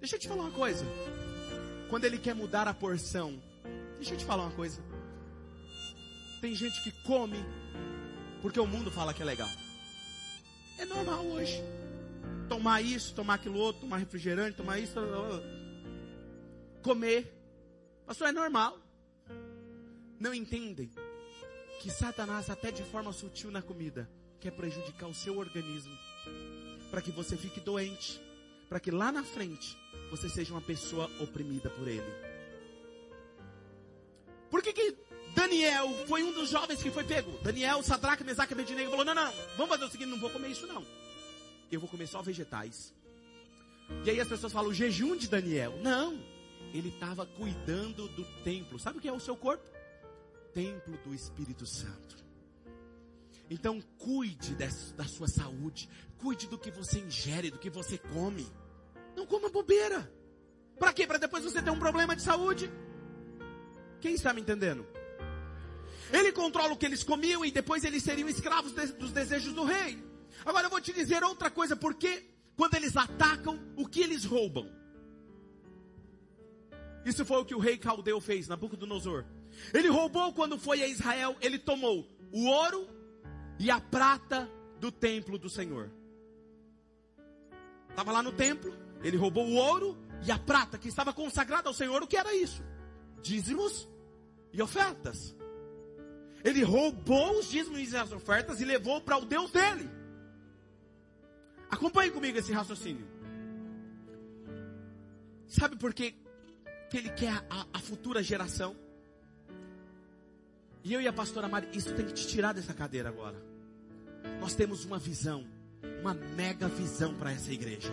[0.00, 0.84] Deixa eu te falar uma coisa.
[1.88, 3.40] Quando ele quer mudar a porção,
[4.00, 4.82] deixa eu te falar uma coisa.
[6.40, 7.36] Tem gente que come
[8.40, 9.48] porque o mundo fala que é legal.
[10.78, 11.62] É normal hoje.
[12.48, 14.94] Tomar isso, tomar aquilo outro, tomar refrigerante, tomar isso,
[16.82, 17.30] comer.
[18.06, 18.78] Pastor, é normal.
[20.18, 20.90] Não entendem
[21.80, 24.10] que Satanás, até de forma sutil na comida,
[24.40, 25.96] quer prejudicar o seu organismo
[26.90, 28.20] para que você fique doente,
[28.66, 29.76] para que lá na frente
[30.10, 32.29] você seja uma pessoa oprimida por ele.
[35.50, 37.36] Daniel foi um dos jovens que foi pego?
[37.42, 40.64] Daniel, Sadraque, Mesaque Abednego falou: não, não, vamos fazer o seguinte, não vou comer isso
[40.64, 40.86] não.
[41.72, 42.94] Eu vou comer só vegetais.
[44.04, 45.76] E aí as pessoas falam, o jejum de Daniel.
[45.82, 46.16] Não,
[46.72, 48.78] ele estava cuidando do templo.
[48.78, 49.68] Sabe o que é o seu corpo?
[50.54, 52.16] Templo do Espírito Santo.
[53.50, 58.46] Então cuide da sua saúde, cuide do que você ingere, do que você come.
[59.16, 60.08] Não coma bobeira.
[60.78, 61.08] Para quê?
[61.08, 62.70] Para depois você ter um problema de saúde?
[64.00, 64.86] Quem está me entendendo?
[66.12, 69.64] Ele controla o que eles comiam e depois eles seriam escravos de, dos desejos do
[69.64, 70.02] rei.
[70.44, 72.24] Agora eu vou te dizer outra coisa, porque
[72.56, 74.70] quando eles atacam, o que eles roubam?
[77.04, 79.24] Isso foi o que o rei Caldeu fez, Nabucodonosor.
[79.72, 82.88] Ele roubou quando foi a Israel, ele tomou o ouro
[83.58, 85.90] e a prata do templo do Senhor.
[87.88, 89.96] Estava lá no templo, ele roubou o ouro
[90.26, 92.02] e a prata que estava consagrada ao Senhor.
[92.02, 92.62] O que era isso?
[93.22, 93.88] Dízimos
[94.52, 95.36] e ofertas.
[96.44, 99.88] Ele roubou os dízimos e as ofertas e levou para o Deus dele.
[101.70, 103.06] Acompanhe comigo esse raciocínio.
[105.46, 106.14] Sabe por que,
[106.88, 108.74] que ele quer a, a futura geração?
[110.82, 113.36] E eu e a pastora Mari, isso tem que te tirar dessa cadeira agora.
[114.40, 115.46] Nós temos uma visão,
[116.00, 117.92] uma mega visão para essa igreja.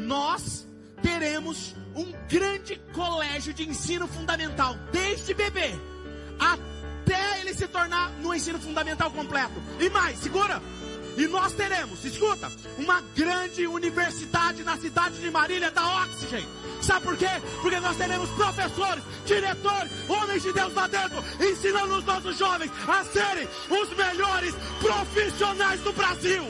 [0.00, 0.66] Nós
[1.02, 5.72] teremos um grande colégio de ensino fundamental, desde bebê
[7.06, 9.62] até ele se tornar no ensino fundamental completo.
[9.78, 10.60] E mais, segura!
[11.16, 16.46] E nós teremos, escuta, uma grande universidade na cidade de Marília da Oxygen.
[16.82, 17.28] Sabe por quê?
[17.62, 23.02] Porque nós teremos professores, diretores, homens de Deus lá dentro, ensinando os nossos jovens a
[23.04, 26.44] serem os melhores profissionais do Brasil.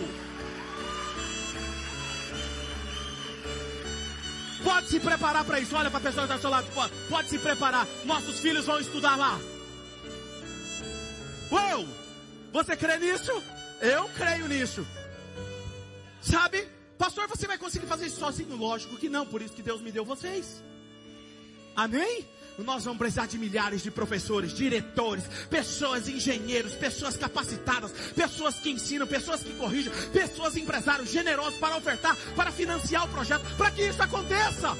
[4.64, 5.76] Pode se preparar para isso.
[5.76, 6.66] Olha para a pessoa que está ao seu lado.
[6.74, 7.86] Pode, pode se preparar.
[8.04, 9.38] Nossos filhos vão estudar lá.
[11.50, 11.86] Uou!
[12.52, 13.32] Você crê nisso?
[13.80, 14.86] Eu creio nisso.
[16.20, 16.66] Sabe?
[16.98, 18.56] Pastor, você vai conseguir fazer isso sozinho?
[18.56, 20.62] Lógico que não, por isso que Deus me deu vocês.
[21.74, 22.26] Amém?
[22.58, 29.06] Nós vamos precisar de milhares de professores, diretores, pessoas, engenheiros, pessoas capacitadas, pessoas que ensinam,
[29.06, 34.02] pessoas que corrigem, pessoas empresários generosos para ofertar, para financiar o projeto, para que isso
[34.02, 34.74] aconteça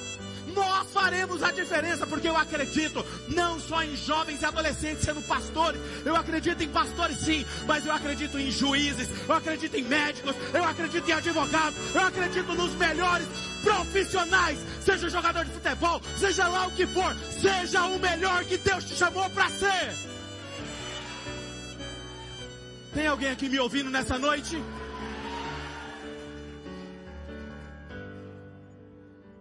[0.57, 5.81] nós faremos a diferença, porque eu acredito não só em jovens e adolescentes sendo pastores,
[6.05, 10.65] eu acredito em pastores sim, mas eu acredito em juízes, eu acredito em médicos, eu
[10.65, 13.27] acredito em advogados, eu acredito nos melhores
[13.63, 18.85] profissionais, seja jogador de futebol, seja lá o que for, seja o melhor que Deus
[18.85, 19.95] te chamou para ser.
[22.95, 24.57] Tem alguém aqui me ouvindo nessa noite?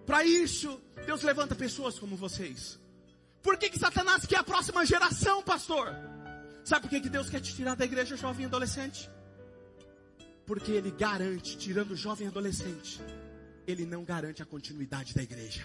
[0.05, 2.79] Para isso, Deus levanta pessoas como vocês.
[3.41, 5.93] Por que, que Satanás quer a próxima geração, pastor?
[6.63, 9.09] Sabe por que, que Deus quer tirar da igreja jovem e adolescente?
[10.45, 12.99] Porque Ele garante, tirando o jovem e adolescente,
[13.67, 15.63] Ele não garante a continuidade da igreja.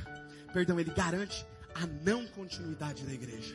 [0.53, 3.55] Perdão, Ele garante a não continuidade da igreja.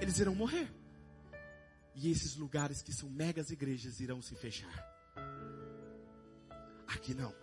[0.00, 0.68] Eles irão morrer.
[1.94, 4.86] E esses lugares que são megas igrejas irão se fechar.
[6.86, 7.34] Aqui não.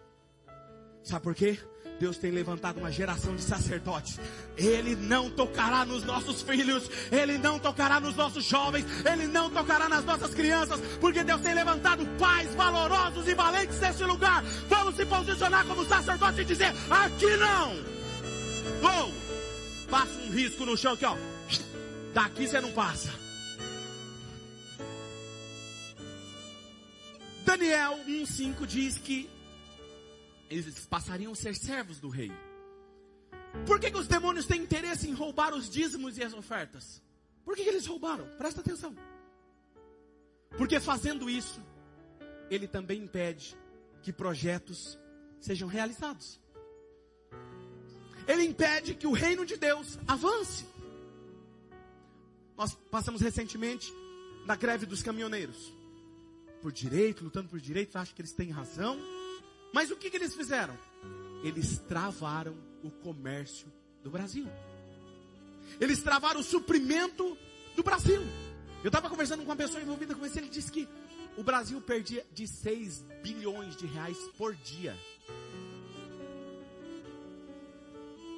[1.03, 1.57] Sabe por quê?
[1.99, 4.19] Deus tem levantado uma geração de sacerdotes.
[4.57, 9.87] Ele não tocará nos nossos filhos, ele não tocará nos nossos jovens, ele não tocará
[9.87, 14.43] nas nossas crianças, porque Deus tem levantado pais valorosos e valentes nesse lugar.
[14.67, 17.71] Vamos se posicionar como sacerdote e dizer: aqui não.
[18.83, 19.13] Ou,
[19.89, 21.36] passa um risco no chão aqui, ó.
[22.13, 23.09] Daqui você não passa.
[27.45, 29.29] Daniel 1,5 diz que
[30.49, 32.31] eles passariam a ser servos do rei.
[33.65, 37.01] Por que, que os demônios têm interesse em roubar os dízimos e as ofertas?
[37.43, 38.27] Por que, que eles roubaram?
[38.37, 38.95] Presta atenção.
[40.57, 41.61] Porque fazendo isso,
[42.49, 43.57] ele também impede
[44.01, 44.97] que projetos
[45.39, 46.39] sejam realizados.
[48.27, 50.65] Ele impede que o reino de Deus avance.
[52.57, 53.93] Nós passamos recentemente
[54.45, 55.73] na greve dos caminhoneiros.
[56.61, 58.97] Por direito, lutando por direitos, acho que eles têm razão.
[59.73, 60.77] Mas o que, que eles fizeram?
[61.43, 63.71] Eles travaram o comércio
[64.03, 64.47] do Brasil.
[65.79, 67.37] Eles travaram o suprimento
[67.75, 68.21] do Brasil.
[68.83, 70.87] Eu estava conversando com uma pessoa envolvida com isso, ele disse que
[71.37, 74.97] o Brasil perdia de 6 bilhões de reais por dia.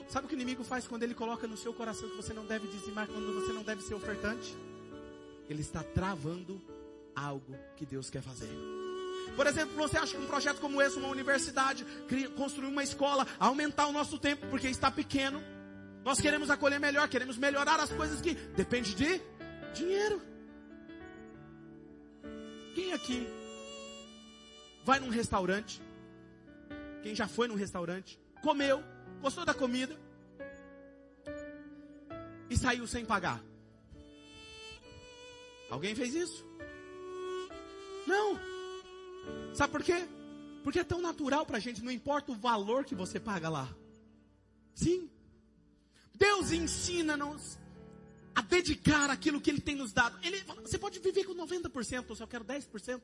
[0.09, 2.43] Sabe o que o inimigo faz quando ele coloca no seu coração que você não
[2.43, 4.55] deve dizimar, quando você não deve ser ofertante?
[5.47, 6.59] Ele está travando
[7.15, 8.49] algo que Deus quer fazer.
[9.35, 11.85] Por exemplo, você acha que um projeto como esse, uma universidade,
[12.35, 15.43] construir uma escola, aumentar o nosso tempo porque está pequeno,
[16.03, 19.21] nós queremos acolher melhor, queremos melhorar as coisas que depende de
[19.75, 20.19] dinheiro.
[22.73, 23.27] Quem aqui
[24.83, 25.79] vai num restaurante?
[27.03, 28.83] Quem já foi num restaurante, comeu,
[29.21, 29.97] gostou da comida
[32.49, 33.43] e saiu sem pagar?
[35.69, 36.45] Alguém fez isso?
[38.07, 38.39] Não.
[39.53, 40.07] Sabe por quê?
[40.63, 43.69] Porque é tão natural para a gente, não importa o valor que você paga lá.
[44.73, 45.09] Sim.
[46.13, 47.57] Deus ensina-nos
[48.35, 50.17] a dedicar aquilo que Ele tem nos dado.
[50.25, 53.01] Ele, você pode viver com 90%, ou só quero 10%.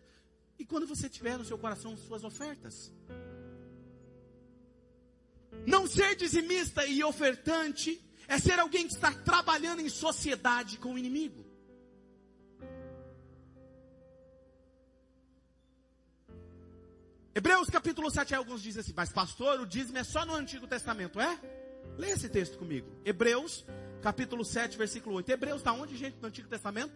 [0.58, 2.92] E quando você tiver no seu coração suas ofertas.
[5.66, 10.98] Não ser dizimista e ofertante é ser alguém que está trabalhando em sociedade com o
[10.98, 11.46] inimigo.
[17.34, 21.20] Hebreus capítulo 7, alguns dizem assim, mas pastor, o dízimo é só no Antigo Testamento,
[21.20, 21.38] é?
[21.98, 22.90] Leia esse texto comigo.
[23.04, 23.66] Hebreus
[24.02, 25.30] capítulo 7, versículo 8.
[25.32, 26.94] Hebreus está onde, gente, no Antigo Testamento?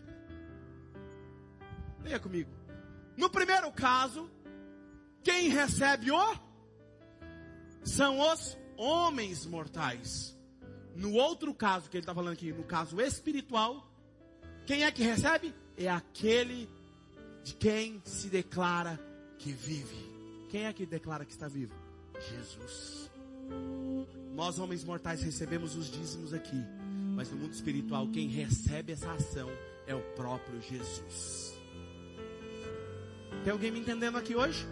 [2.01, 2.49] Leia comigo.
[3.17, 4.31] No primeiro caso,
[5.23, 6.39] quem recebe o
[7.83, 10.35] são os homens mortais.
[10.95, 13.85] No outro caso que ele está falando aqui, no caso espiritual,
[14.65, 15.53] quem é que recebe?
[15.77, 16.69] É aquele
[17.43, 18.99] de quem se declara
[19.37, 20.09] que vive.
[20.49, 21.73] Quem é que declara que está vivo?
[22.29, 23.09] Jesus.
[24.33, 26.63] Nós, homens mortais, recebemos os dízimos aqui.
[27.15, 29.49] Mas no mundo espiritual, quem recebe essa ação
[29.85, 31.53] é o próprio Jesus.
[33.43, 34.65] Tem alguém me entendendo aqui hoje?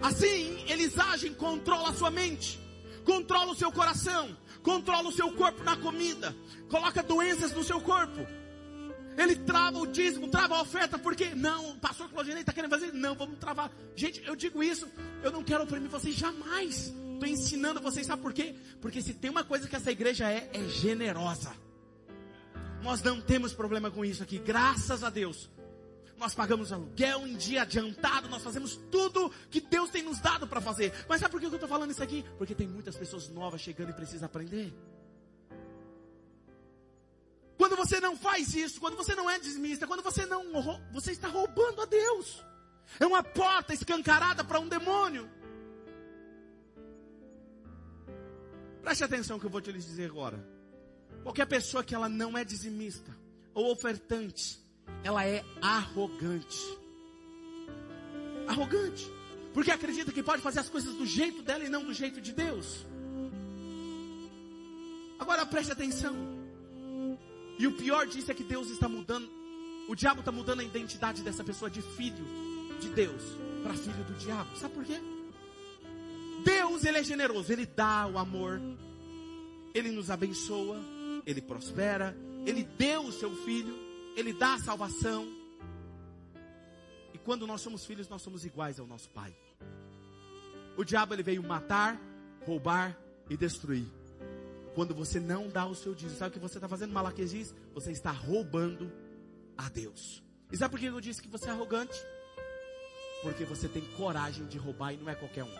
[0.00, 2.60] Assim, eles agem, controla a sua mente,
[3.04, 6.34] controla o seu coração, controla o seu corpo na comida,
[6.70, 8.26] coloca doenças no seu corpo.
[9.16, 12.92] Ele trava o dízimo, trava a oferta, porque não, o pastor Claudinei está querendo fazer,
[12.92, 13.72] não, vamos travar.
[13.96, 14.86] Gente, eu digo isso,
[15.24, 16.94] eu não quero oprimir vocês jamais.
[17.14, 18.54] Estou ensinando vocês, sabe por quê?
[18.80, 21.52] Porque se tem uma coisa que essa igreja é, é generosa.
[22.80, 25.50] Nós não temos problema com isso aqui, graças a Deus.
[26.18, 30.60] Nós pagamos aluguel em dia adiantado, nós fazemos tudo que Deus tem nos dado para
[30.60, 30.92] fazer.
[31.08, 32.24] Mas sabe por que eu estou falando isso aqui?
[32.36, 34.74] Porque tem muitas pessoas novas chegando e precisam aprender.
[37.56, 40.42] Quando você não faz isso, quando você não é dizimista, quando você não,
[40.92, 42.44] você está roubando a Deus.
[42.98, 45.30] É uma porta escancarada para um demônio.
[48.82, 50.44] Preste atenção que eu vou te dizer agora.
[51.22, 53.16] Qualquer pessoa que ela não é dizimista
[53.54, 54.58] ou ofertante,
[55.02, 56.78] ela é arrogante.
[58.46, 59.10] Arrogante.
[59.52, 62.32] Porque acredita que pode fazer as coisas do jeito dela e não do jeito de
[62.32, 62.86] Deus.
[65.18, 66.14] Agora preste atenção.
[67.58, 69.28] E o pior disso é que Deus está mudando,
[69.88, 72.24] o diabo está mudando a identidade dessa pessoa de filho
[72.80, 73.22] de Deus
[73.62, 74.56] para filho do diabo.
[74.56, 75.00] Sabe por quê?
[76.44, 78.60] Deus, ele é generoso, ele dá o amor,
[79.74, 80.80] ele nos abençoa,
[81.26, 82.16] ele prospera,
[82.46, 83.76] ele deu o seu filho,
[84.18, 85.28] ele dá a salvação.
[87.14, 89.34] E quando nós somos filhos, nós somos iguais ao nosso pai.
[90.76, 92.00] O diabo ele veio matar,
[92.44, 92.98] roubar
[93.30, 93.86] e destruir.
[94.74, 96.92] Quando você não dá o seu dízimo, sabe o que você está fazendo?
[96.92, 98.92] Malaquias você está roubando
[99.56, 100.22] a Deus.
[100.50, 101.98] E sabe por que eu disse que você é arrogante?
[103.22, 105.54] Porque você tem coragem de roubar e não é qualquer um,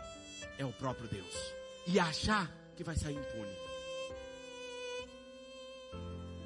[0.56, 1.34] é o próprio Deus.
[1.86, 3.67] E achar que vai sair impune.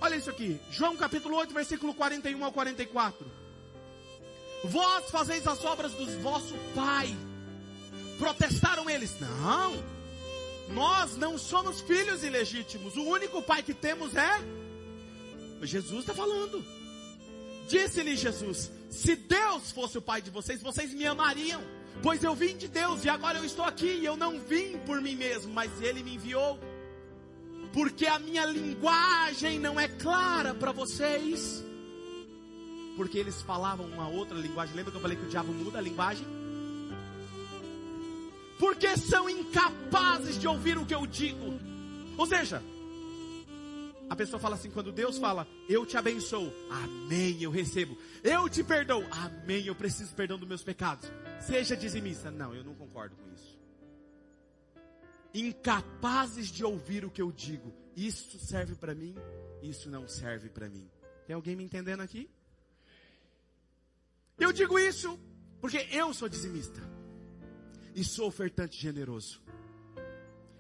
[0.03, 3.25] Olha isso aqui, João capítulo 8, versículo 41 ao 44.
[4.65, 7.17] Vós fazeis as obras do vosso pai.
[8.19, 9.81] Protestaram eles: Não,
[10.71, 12.97] nós não somos filhos ilegítimos.
[12.97, 14.41] O único pai que temos é.
[15.63, 16.65] Jesus está falando.
[17.69, 21.63] Disse-lhe Jesus: Se Deus fosse o pai de vocês, vocês me amariam.
[22.03, 24.01] Pois eu vim de Deus e agora eu estou aqui.
[24.01, 26.59] E eu não vim por mim mesmo, mas Ele me enviou.
[27.73, 31.65] Porque a minha linguagem não é clara para vocês.
[32.97, 34.77] Porque eles falavam uma outra linguagem.
[34.77, 36.27] Lembra que eu falei que o diabo muda a linguagem?
[38.63, 41.59] porque são incapazes de ouvir o que eu digo.
[42.17, 42.63] Ou seja,
[44.09, 48.63] a pessoa fala assim: quando Deus fala, eu te abençoo, amém, eu recebo, eu te
[48.63, 51.11] perdoo, amém, eu preciso perdão dos meus pecados.
[51.41, 52.31] Seja dizimista.
[52.31, 53.52] Não, eu não concordo com isso.
[55.35, 57.73] Incapazes de ouvir o que eu digo.
[57.97, 59.15] Isso serve para mim,
[59.63, 60.89] isso não serve para mim.
[61.27, 62.29] Tem alguém me entendendo aqui?
[64.39, 65.19] Eu digo isso
[65.61, 66.81] porque eu sou dizimista
[67.95, 69.41] e sou ofertante generoso.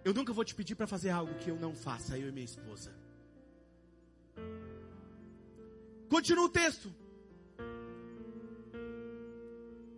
[0.04, 2.44] Eu nunca vou te pedir para fazer algo que eu não faça, eu e minha
[2.44, 2.94] esposa.
[6.08, 6.92] Continua o texto.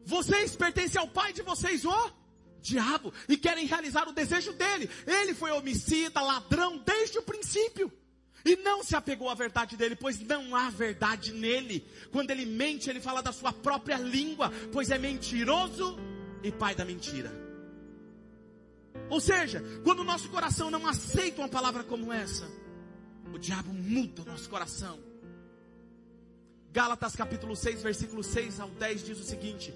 [0.05, 2.13] Vocês pertencem ao pai de vocês, o
[2.65, 4.89] diabo, e querem realizar o desejo dele.
[5.07, 7.93] Ele foi homicida, ladrão desde o princípio.
[8.45, 11.87] E não se apegou à verdade dele, pois não há verdade nele.
[12.11, 15.99] Quando ele mente, ele fala da sua própria língua, pois é mentiroso
[16.43, 17.33] e pai da mentira.
[19.11, 22.51] Ou seja, quando o nosso coração não aceita uma palavra como essa,
[23.33, 24.99] o diabo muda o nosso coração.
[26.73, 29.73] Gálatas capítulo 6, versículo 6 ao 10 diz o seguinte: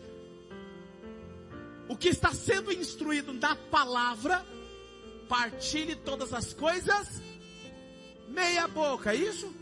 [1.88, 4.44] O que está sendo instruído na palavra,
[5.28, 7.28] partilhe todas as coisas
[8.28, 9.52] meia boca, é isso?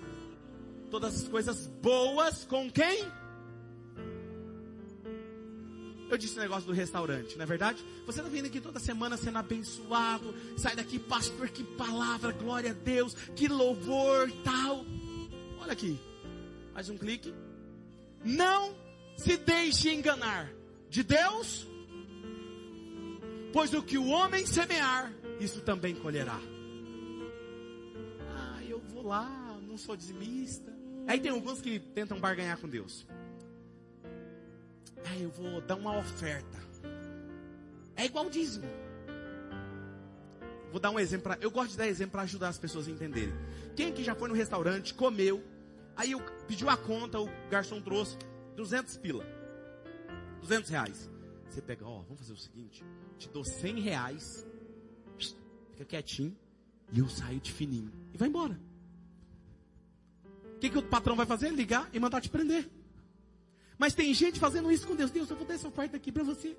[0.90, 3.04] Todas as coisas boas com quem?
[6.08, 7.84] Eu disse o negócio do restaurante, não é verdade?
[8.06, 12.74] Você está vindo aqui toda semana sendo abençoado, sai daqui, pastor, que palavra, glória a
[12.74, 14.84] Deus, que louvor, tal.
[15.58, 15.98] Olha aqui,
[16.72, 17.34] mais um clique.
[18.24, 18.76] Não
[19.16, 20.52] se deixe enganar
[20.88, 21.66] de Deus,
[23.52, 26.40] pois o que o homem semear, isso também colherá.
[28.34, 30.72] Ah, eu vou lá, não sou dizimista.
[31.06, 33.06] Aí tem alguns que tentam barganhar com Deus.
[35.04, 36.58] Ah, eu vou dar uma oferta.
[37.94, 38.66] É igual dízimo.
[40.70, 41.24] Vou dar um exemplo.
[41.24, 43.34] Pra, eu gosto de dar exemplo para ajudar as pessoas a entenderem.
[43.76, 45.42] Quem que já foi no restaurante, comeu,
[45.96, 48.18] Aí eu pediu a conta, o garçom trouxe
[48.54, 49.24] 200 pila.
[50.40, 51.10] 200 reais.
[51.48, 52.84] Você pega, ó, vamos fazer o seguinte.
[53.18, 54.46] Te dou 100 reais.
[55.72, 56.36] Fica quietinho.
[56.92, 57.92] E eu saio de fininho.
[58.12, 58.58] E vai embora.
[60.54, 61.50] O que, que o patrão vai fazer?
[61.50, 62.70] Ligar e mandar te prender.
[63.78, 65.10] Mas tem gente fazendo isso com Deus.
[65.10, 66.56] Deus, eu vou dar essa oferta aqui para você.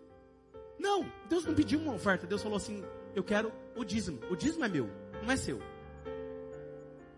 [0.79, 2.27] Não, Deus não pediu uma oferta.
[2.27, 2.83] Deus falou assim:
[3.15, 4.19] eu quero o dízimo.
[4.29, 4.89] O dízimo é meu,
[5.23, 5.59] não é seu.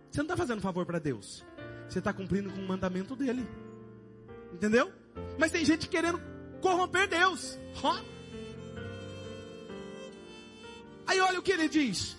[0.09, 1.45] Você não está fazendo favor para Deus.
[1.88, 3.45] Você está cumprindo com o mandamento dele.
[4.53, 4.91] Entendeu?
[5.38, 6.22] Mas tem gente querendo
[6.60, 7.57] corromper Deus.
[11.07, 12.18] Aí olha o que ele diz.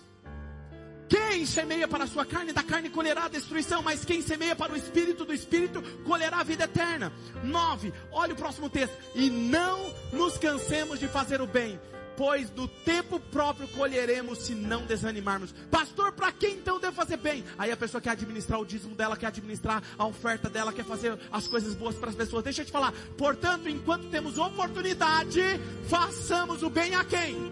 [1.07, 4.71] Quem semeia para a sua carne, da carne colherá a destruição, mas quem semeia para
[4.71, 7.11] o espírito, do espírito colherá a vida eterna.
[7.43, 7.93] 9.
[8.13, 8.97] Olha o próximo texto.
[9.13, 11.77] E não nos cansemos de fazer o bem,
[12.17, 15.53] pois do tempo próprio colheremos se não desanimarmos.
[15.69, 17.43] Pastor, para quem então devo fazer bem?
[17.57, 21.17] Aí a pessoa quer administrar o dízimo dela, quer administrar a oferta dela, quer fazer
[21.31, 22.43] as coisas boas para as pessoas.
[22.43, 22.93] Deixa eu te falar.
[23.17, 25.41] Portanto, enquanto temos oportunidade,
[25.87, 27.51] façamos o bem a quem?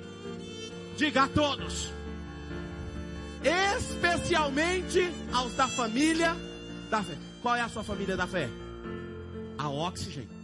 [0.97, 1.91] Diga a todos.
[3.77, 6.35] Especialmente aos da família
[6.89, 7.17] da fé.
[7.41, 8.49] Qual é a sua família da fé?
[9.57, 10.38] A oxigênio.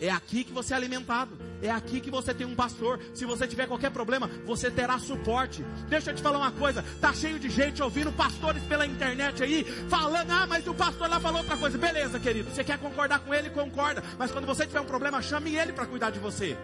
[0.00, 1.36] É aqui que você é alimentado.
[1.60, 3.00] É aqui que você tem um pastor.
[3.12, 5.64] Se você tiver qualquer problema, você terá suporte.
[5.88, 9.64] Deixa eu te falar uma coisa: tá cheio de gente ouvindo pastores pela internet aí,
[9.88, 11.76] falando, ah, mas o pastor lá falou outra coisa.
[11.76, 12.50] Beleza, querido.
[12.50, 14.02] Você quer concordar com ele, concorda.
[14.16, 16.56] Mas quando você tiver um problema, chame ele para cuidar de você.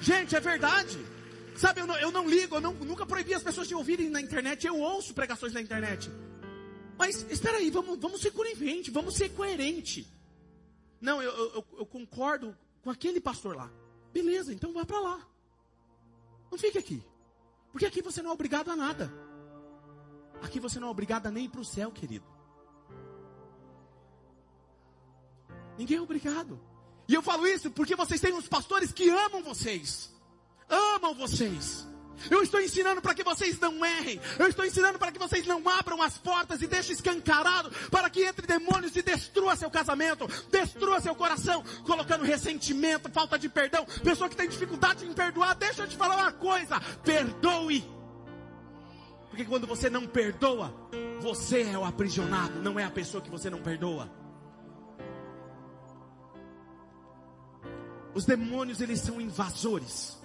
[0.00, 1.09] Gente, é verdade.
[1.60, 4.18] Sabe, eu não, eu não ligo, eu não, nunca proibi as pessoas de ouvirem na
[4.18, 6.10] internet, eu ouço pregações na internet.
[6.96, 10.08] Mas, espera aí, vamos, vamos ser conivente, vamos ser coerente.
[10.98, 13.70] Não, eu, eu, eu concordo com aquele pastor lá.
[14.10, 15.20] Beleza, então vá para lá.
[16.50, 17.02] Não fique aqui.
[17.70, 19.12] Porque aqui você não é obrigado a nada.
[20.40, 22.24] Aqui você não é obrigado a nem para o céu, querido.
[25.76, 26.58] Ninguém é obrigado.
[27.06, 30.10] E eu falo isso porque vocês têm uns pastores que amam vocês
[30.70, 31.86] amam vocês.
[32.28, 34.20] Eu estou ensinando para que vocês não errem.
[34.38, 38.24] Eu estou ensinando para que vocês não abram as portas e deixem escancarado para que
[38.24, 43.86] entre demônios e destrua seu casamento, destrua seu coração, colocando ressentimento, falta de perdão.
[44.02, 47.84] Pessoa que tem dificuldade em perdoar, deixa eu te falar uma coisa: perdoe.
[49.30, 50.74] Porque quando você não perdoa,
[51.20, 54.10] você é o aprisionado, não é a pessoa que você não perdoa.
[58.12, 60.19] Os demônios, eles são invasores.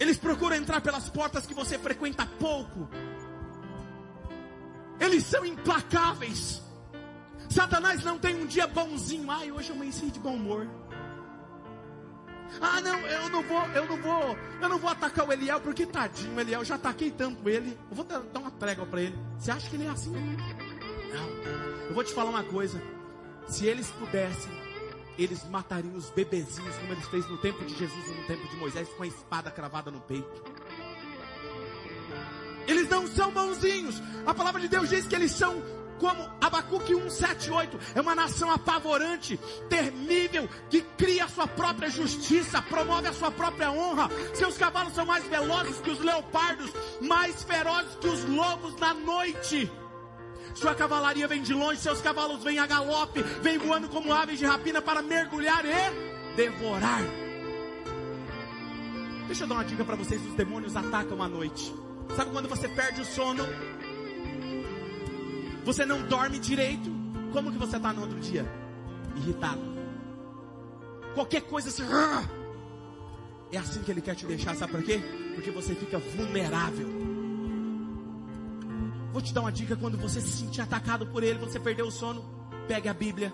[0.00, 2.88] Eles procuram entrar pelas portas que você frequenta pouco.
[5.00, 6.62] Eles são implacáveis.
[7.48, 9.30] Satanás não tem um dia bonzinho.
[9.30, 10.68] Ai, hoje eu amanheci de bom humor.
[12.60, 15.84] Ah, não, eu não vou, eu não vou, eu não vou atacar o Eliel, porque
[15.84, 17.78] tadinho, Eliel, já ataquei tanto ele.
[17.90, 19.18] Eu vou dar uma trégua para ele.
[19.38, 20.12] Você acha que ele é assim?
[20.12, 21.28] Não.
[21.88, 22.80] Eu vou te falar uma coisa.
[23.46, 24.67] Se eles pudessem
[25.18, 28.56] eles matariam os bebezinhos, como eles fez no tempo de Jesus e no tempo de
[28.56, 30.42] Moisés, com a espada cravada no peito.
[32.66, 34.00] Eles não são bonzinhos.
[34.26, 35.62] A palavra de Deus diz que eles são
[35.98, 39.38] como Abacuque 178 é uma nação apavorante,
[39.68, 44.08] terrível, que cria a sua própria justiça, promove a sua própria honra.
[44.34, 49.70] Seus cavalos são mais velozes que os leopardos, mais ferozes que os lobos na noite.
[50.58, 54.44] Sua cavalaria vem de longe, seus cavalos vêm a galope, vem voando como aves de
[54.44, 57.00] rapina para mergulhar e devorar.
[59.28, 61.72] Deixa eu dar uma dica para vocês: os demônios atacam à noite.
[62.16, 63.44] Sabe quando você perde o sono?
[65.64, 66.90] Você não dorme direito?
[67.32, 68.44] Como que você está no outro dia?
[69.16, 69.62] Irritado.
[71.14, 71.84] Qualquer coisa assim.
[73.52, 75.00] É assim que ele quer te deixar, sabe por quê?
[75.36, 77.07] Porque você fica vulnerável.
[79.12, 81.90] Vou te dar uma dica: quando você se sentir atacado por ele, você perdeu o
[81.90, 82.24] sono,
[82.66, 83.32] pegue a Bíblia,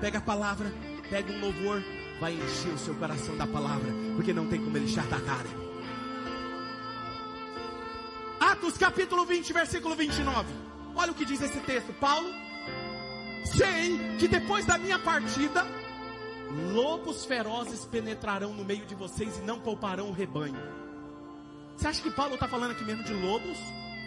[0.00, 0.72] pegue a palavra,
[1.08, 1.82] pegue um louvor,
[2.20, 5.66] vai encher o seu coração da palavra, porque não tem como eles te atacarem.
[8.38, 10.46] Atos capítulo 20, versículo 29.
[10.94, 11.92] Olha o que diz esse texto.
[11.94, 12.28] Paulo,
[13.44, 15.66] sei que depois da minha partida,
[16.72, 20.56] lobos ferozes penetrarão no meio de vocês e não pouparão o rebanho.
[21.76, 23.58] Você acha que Paulo está falando aqui mesmo de lobos?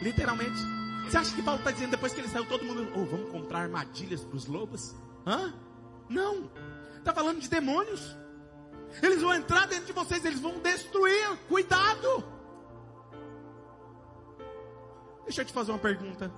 [0.01, 0.79] Literalmente.
[1.10, 3.62] Você acha que Paulo está dizendo depois que ele saiu, todo mundo, oh, vamos comprar
[3.62, 4.93] armadilhas para os lobos?
[5.26, 5.51] Hã?
[6.07, 6.51] Não.
[6.97, 8.16] Está falando de demônios.
[9.01, 11.36] Eles vão entrar dentro de vocês, eles vão destruir.
[11.47, 12.24] Cuidado.
[15.24, 16.32] Deixa eu te fazer uma pergunta.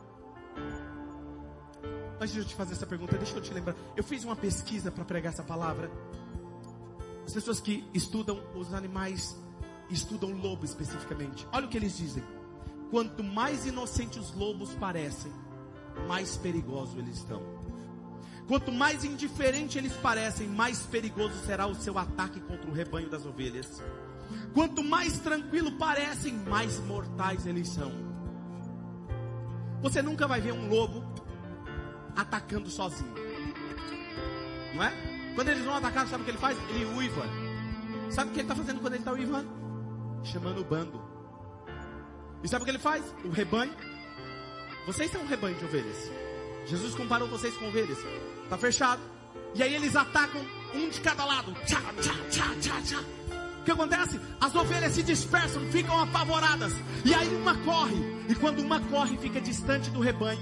[2.22, 3.76] Antes de eu te fazer essa pergunta, deixa eu te lembrar.
[3.98, 5.92] Eu fiz uma pesquisa para pregar essa palavra.
[7.26, 9.38] As pessoas que estudam os animais,
[9.90, 11.46] estudam lobo especificamente.
[11.52, 12.24] Olha o que eles dizem.
[12.92, 15.32] Quanto mais inocentes os lobos parecem,
[16.08, 17.42] mais perigosos eles estão.
[18.48, 23.26] Quanto mais indiferente eles parecem, mais perigoso será o seu ataque contra o rebanho das
[23.26, 23.82] ovelhas.
[24.54, 27.92] Quanto mais tranquilo parecem, mais mortais eles são.
[29.82, 31.02] Você nunca vai ver um lobo
[32.14, 33.14] atacando sozinho.
[34.76, 35.34] Não é?
[35.34, 36.58] Quando eles vão atacar, sabe o que ele faz?
[36.70, 37.24] Ele uiva.
[38.10, 39.50] Sabe o que ele está fazendo quando ele está uivando?
[40.24, 41.01] Chamando o bando.
[42.44, 43.04] E sabe o que ele faz?
[43.24, 43.74] O rebanho.
[44.86, 46.12] Vocês são um rebanho de ovelhas.
[46.66, 47.98] Jesus comparou vocês com ovelhas.
[48.44, 49.02] Está fechado.
[49.54, 50.42] E aí eles atacam
[50.74, 51.54] um de cada lado.
[51.66, 53.04] Tchá, tchá, tchá, tchá, tchá.
[53.60, 54.20] O que acontece?
[54.40, 56.74] As ovelhas se dispersam, ficam apavoradas.
[57.06, 57.96] E aí uma corre.
[58.28, 60.42] E quando uma corre, fica distante do rebanho.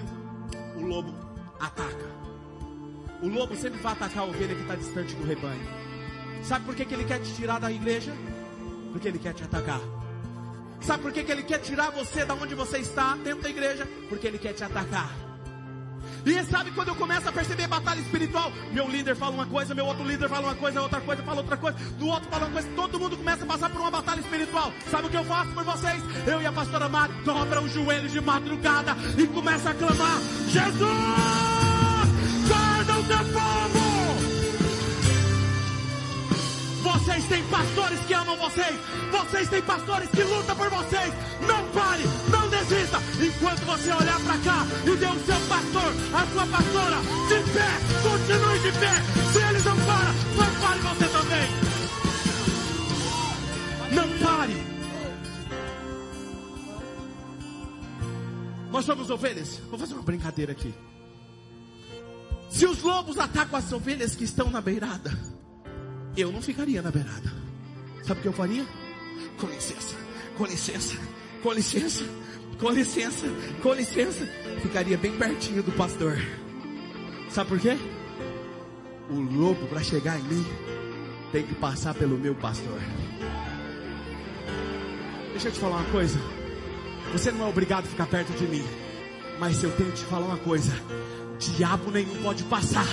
[0.78, 1.14] O lobo
[1.60, 2.10] ataca.
[3.22, 5.68] O lobo sempre vai atacar a ovelha que está distante do rebanho.
[6.43, 8.14] Sabe por que, que ele quer te tirar da igreja?
[8.93, 9.82] Porque ele quer te atacar.
[10.82, 13.88] Sabe por que, que ele quer tirar você da onde você está, dentro da igreja?
[14.07, 15.30] Porque ele quer te atacar.
[16.25, 18.51] E sabe quando eu começo a perceber batalha espiritual?
[18.71, 21.57] Meu líder fala uma coisa, meu outro líder fala uma coisa, outra coisa fala outra
[21.57, 24.71] coisa, do outro fala uma coisa, todo mundo começa a passar por uma batalha espiritual.
[24.89, 26.01] Sabe o que eu faço por vocês?
[26.27, 30.89] Eu e a pastora Mari dobra os joelhos de madrugada e começa a clamar: Jesus,
[32.47, 33.89] guarda o teu povo!
[37.00, 38.78] Vocês têm pastores que amam vocês.
[39.10, 41.14] Vocês têm pastores que lutam por vocês.
[41.47, 42.97] Não pare, não desista.
[43.24, 46.97] Enquanto você olhar para cá e ver o seu pastor, a sua pastora,
[47.30, 47.70] de pé,
[48.04, 48.93] continue de pé.
[49.32, 51.50] Se eles não param, não pare você também.
[53.95, 54.70] Não pare.
[58.72, 59.62] Nós somos ovelhas.
[59.70, 60.74] Vou fazer uma brincadeira aqui.
[62.50, 65.18] Se os lobos atacam as ovelhas que estão na beirada,
[66.16, 67.32] eu não ficaria na beirada.
[68.03, 68.66] Sabe o que eu faria?
[69.39, 69.95] Com licença,
[70.38, 70.97] com licença,
[71.41, 72.05] com licença,
[72.60, 73.28] com licença,
[73.62, 74.26] com licença.
[74.62, 76.18] Ficaria bem pertinho do pastor.
[77.30, 77.78] Sabe por quê?
[79.10, 80.45] O lobo, para chegar em mim,
[81.32, 82.80] tem que passar pelo meu pastor.
[85.32, 86.20] Deixa eu te falar uma coisa.
[87.12, 88.64] Você não é obrigado a ficar perto de mim.
[89.39, 90.74] Mas se eu tenho que te falar uma coisa:
[91.39, 92.86] diabo nenhum pode passar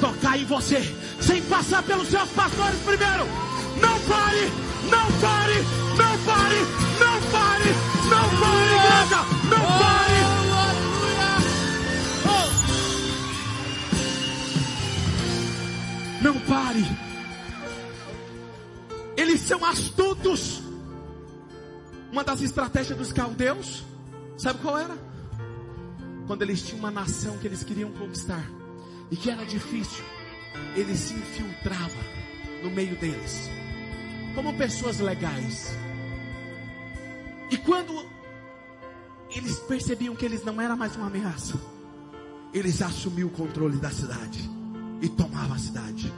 [0.00, 0.80] tocar em você,
[1.20, 3.26] sem passar pelos seus pastores primeiro.
[3.80, 4.50] Não pare,
[4.90, 5.54] não pare,
[5.96, 6.56] não pare,
[6.98, 7.70] não pare,
[8.08, 9.20] não pare, igreja,
[9.50, 10.02] não pare.
[16.22, 16.86] Não pare.
[19.16, 20.62] Eles são astutos.
[22.12, 23.82] Uma das estratégias dos caldeus,
[24.36, 24.96] sabe qual era?
[26.26, 28.44] Quando eles tinham uma nação que eles queriam conquistar
[29.12, 30.02] e que era difícil,
[30.74, 32.00] ele se infiltrava
[32.62, 33.50] no meio deles,
[34.34, 35.76] como pessoas legais.
[37.50, 38.06] E quando
[39.28, 41.60] eles percebiam que eles não eram mais uma ameaça,
[42.54, 44.50] eles assumiam o controle da cidade
[45.02, 46.10] e tomavam a cidade.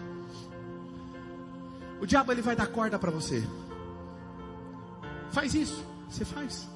[2.01, 3.43] O diabo ele vai dar corda para você.
[5.33, 6.69] Faz isso, você faz.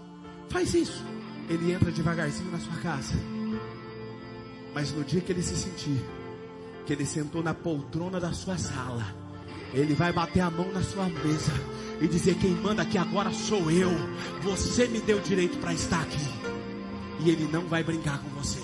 [0.48, 1.04] Faz isso.
[1.48, 3.14] Ele entra devagarzinho na sua casa
[4.78, 6.00] Mas no dia que ele se sentir
[6.86, 9.12] que ele sentou na poltrona da sua sala,
[9.74, 11.50] ele vai bater a mão na sua mesa
[12.00, 13.90] e dizer: Quem manda aqui agora sou eu.
[14.42, 16.20] Você me deu direito para estar aqui.
[17.18, 18.62] E ele não vai brincar com você.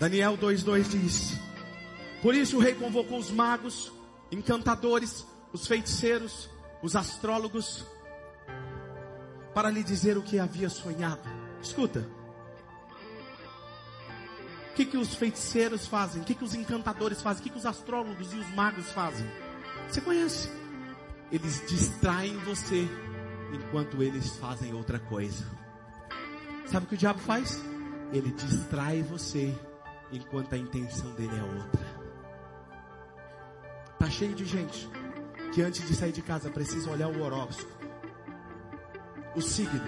[0.00, 1.38] Daniel 2,2 diz:
[2.22, 3.92] Por isso o rei convocou os magos,
[4.32, 6.50] encantadores, os feiticeiros,
[6.82, 7.84] os astrólogos,
[9.56, 11.26] para lhe dizer o que havia sonhado.
[11.62, 12.06] Escuta.
[14.70, 16.20] O que, que os feiticeiros fazem?
[16.20, 17.40] O que, que os encantadores fazem?
[17.40, 19.26] O que, que os astrólogos e os magos fazem?
[19.88, 20.50] Você conhece?
[21.32, 22.86] Eles distraem você
[23.54, 25.46] enquanto eles fazem outra coisa.
[26.66, 27.58] Sabe o que o diabo faz?
[28.12, 29.58] Ele distrai você
[30.12, 31.86] enquanto a intenção dele é outra.
[33.98, 34.86] Tá cheio de gente
[35.54, 37.75] que antes de sair de casa precisa olhar o horóscopo,
[39.36, 39.82] o signo,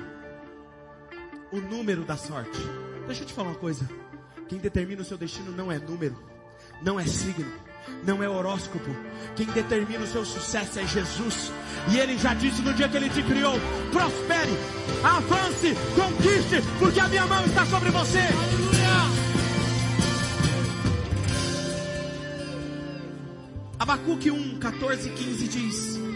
[1.50, 2.60] o número da sorte.
[3.06, 3.88] Deixa eu te falar uma coisa.
[4.46, 6.22] Quem determina o seu destino não é número,
[6.82, 7.50] não é signo,
[8.04, 8.90] não é horóscopo.
[9.34, 11.50] Quem determina o seu sucesso é Jesus.
[11.90, 13.54] E ele já disse no dia que ele te criou:
[13.90, 14.52] prospere,
[15.02, 18.18] avance, conquiste, porque a minha mão está sobre você.
[18.18, 18.98] Aleluia!
[23.78, 26.07] Abacuque 1, 14 e 15 diz: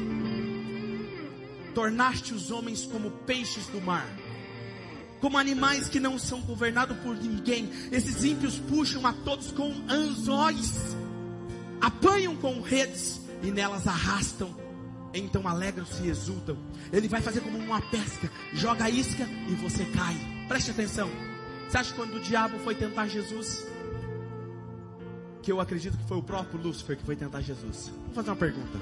[1.74, 4.06] Tornaste os homens como peixes do mar,
[5.20, 7.70] como animais que não são governados por ninguém.
[7.90, 10.96] Esses ímpios puxam a todos com anzóis,
[11.80, 14.54] apanham com redes e nelas arrastam.
[15.14, 16.56] Então alegram-se e exultam.
[16.92, 20.16] Ele vai fazer como uma pesca, joga a isca e você cai.
[20.48, 21.10] Preste atenção.
[21.68, 23.66] Você acha que quando o diabo foi tentar Jesus,
[25.42, 27.92] que eu acredito que foi o próprio Lúcifer que foi tentar Jesus.
[28.06, 28.78] Vou fazer uma pergunta.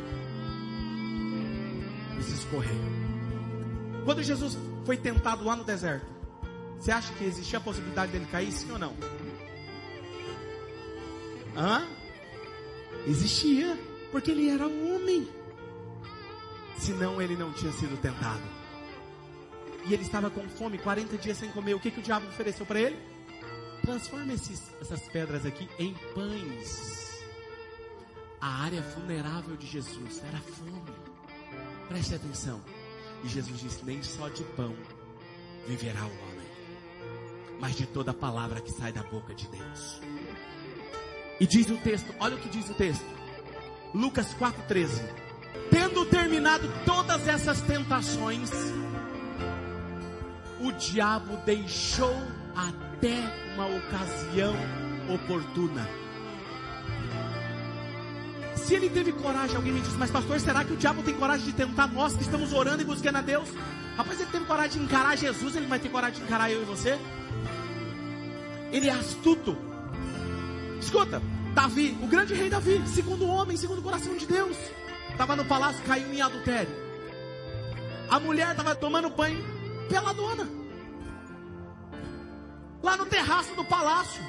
[2.20, 2.68] Preciso correr.
[4.04, 6.04] Quando Jesus foi tentado lá no deserto,
[6.78, 8.94] você acha que existia a possibilidade dele cair, sim ou não?
[11.56, 11.88] Hã?
[13.06, 13.74] Existia,
[14.12, 15.26] porque ele era um homem.
[16.76, 18.42] Senão ele não tinha sido tentado.
[19.86, 21.72] E ele estava com fome, 40 dias sem comer.
[21.72, 22.98] O que, que o diabo ofereceu para ele?
[23.80, 27.24] Transforma esses, essas pedras aqui em pães.
[28.38, 31.09] A área vulnerável de Jesus era fome.
[31.90, 32.60] Preste atenção.
[33.24, 34.74] E Jesus disse: Nem só de pão
[35.66, 36.46] viverá o homem,
[37.58, 40.00] mas de toda palavra que sai da boca de Deus.
[41.40, 43.04] E diz o texto, olha o que diz o texto.
[43.92, 45.02] Lucas 4,13.
[45.68, 48.50] Tendo terminado todas essas tentações,
[50.60, 52.14] o diabo deixou
[52.54, 53.16] até
[53.54, 54.54] uma ocasião
[55.12, 55.88] oportuna.
[58.70, 61.44] Se ele teve coragem, alguém me diz, mas pastor, será que o diabo tem coragem
[61.44, 63.48] de tentar nós que estamos orando e buscando a Deus?
[63.96, 66.64] Rapaz, ele teve coragem de encarar Jesus, ele vai ter coragem de encarar eu e
[66.64, 66.96] você?
[68.70, 69.56] Ele é astuto.
[70.80, 71.20] Escuta,
[71.52, 74.56] Davi, o grande rei Davi, segundo homem, segundo o coração de Deus,
[75.10, 76.72] estava no palácio, caiu em adultério.
[78.08, 79.44] A mulher estava tomando banho
[79.88, 80.48] pela dona
[82.80, 84.22] lá no terraço do palácio.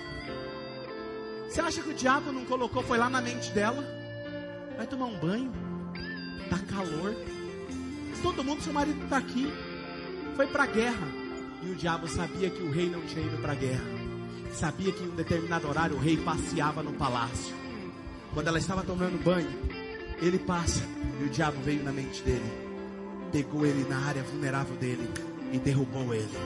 [1.47, 4.00] Você acha que o diabo não colocou, foi lá na mente dela?
[4.81, 5.51] Vai tomar um banho,
[6.49, 7.15] tá calor.
[8.23, 9.47] Todo mundo, seu marido está aqui.
[10.35, 11.07] Foi para a guerra.
[11.61, 13.85] E o diabo sabia que o rei não tinha ido para a guerra.
[14.51, 17.53] Sabia que em um determinado horário o rei passeava no palácio.
[18.33, 19.51] Quando ela estava tomando banho,
[20.19, 20.81] ele passa
[21.21, 22.51] e o diabo veio na mente dele.
[23.31, 25.07] Pegou ele na área vulnerável dele
[25.53, 26.39] e derrubou ele.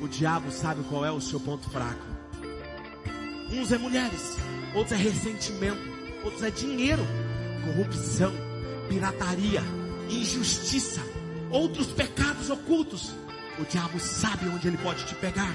[0.00, 2.06] O diabo sabe qual é o seu ponto fraco.
[3.50, 4.36] Uns é mulheres,
[4.76, 5.82] outros é ressentimento,
[6.22, 7.02] outros é dinheiro,
[7.58, 8.32] corrupção,
[8.88, 9.62] pirataria,
[10.08, 11.00] injustiça,
[11.50, 13.12] outros pecados ocultos.
[13.58, 15.54] O diabo sabe onde ele pode te pegar.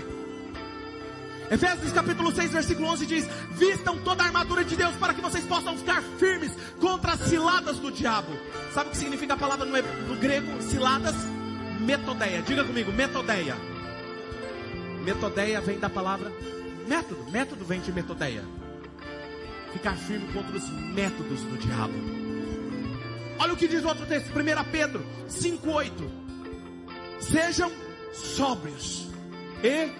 [1.49, 5.45] Efésios capítulo 6, versículo 11 diz: Vistam toda a armadura de Deus para que vocês
[5.45, 8.31] possam ficar firmes contra as ciladas do diabo.
[8.73, 10.61] Sabe o que significa a palavra no, grego?
[10.61, 11.15] Ciladas?
[11.79, 12.41] Metodeia.
[12.41, 13.55] Diga comigo, metodeia.
[15.03, 16.31] Metodeia vem da palavra
[16.87, 17.29] método.
[17.31, 18.43] Método vem de metodeia.
[19.73, 21.93] Ficar firme contra os métodos do diabo.
[23.39, 25.91] Olha o que diz o outro texto, 1 Pedro 5,8.
[27.19, 27.71] Sejam
[28.13, 29.09] sóbrios
[29.63, 29.91] e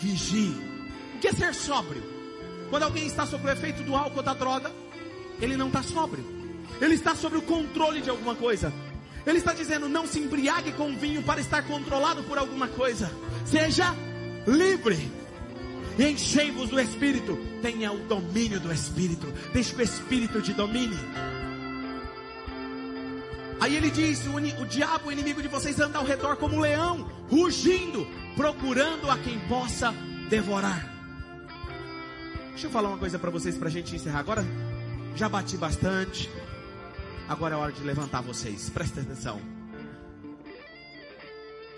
[0.00, 0.54] vigiem.
[1.16, 2.02] O que é ser sóbrio?
[2.70, 4.70] Quando alguém está sob o efeito do álcool ou da droga,
[5.40, 6.24] ele não está sóbrio.
[6.80, 8.72] Ele está sob o controle de alguma coisa.
[9.26, 13.10] Ele está dizendo: não se embriague com vinho para estar controlado por alguma coisa.
[13.44, 13.94] Seja
[14.46, 15.19] livre.
[16.00, 17.38] Enchei-vos do Espírito.
[17.60, 19.26] Tenha o domínio do Espírito.
[19.52, 20.96] Deixe que o Espírito te domine.
[23.60, 26.60] Aí ele diz: o, o diabo, o inimigo de vocês, anda ao redor como um
[26.60, 29.92] leão, rugindo, procurando a quem possa
[30.30, 30.90] devorar.
[32.50, 34.20] Deixa eu falar uma coisa para vocês para a gente encerrar.
[34.20, 34.44] Agora
[35.14, 36.30] já bati bastante.
[37.28, 38.70] Agora é hora de levantar vocês.
[38.70, 39.40] Presta atenção.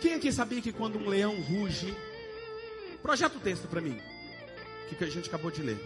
[0.00, 1.94] Quem aqui sabia que quando um leão ruge,
[3.02, 3.98] projeta o texto para mim,
[4.88, 5.78] que a gente acabou de ler.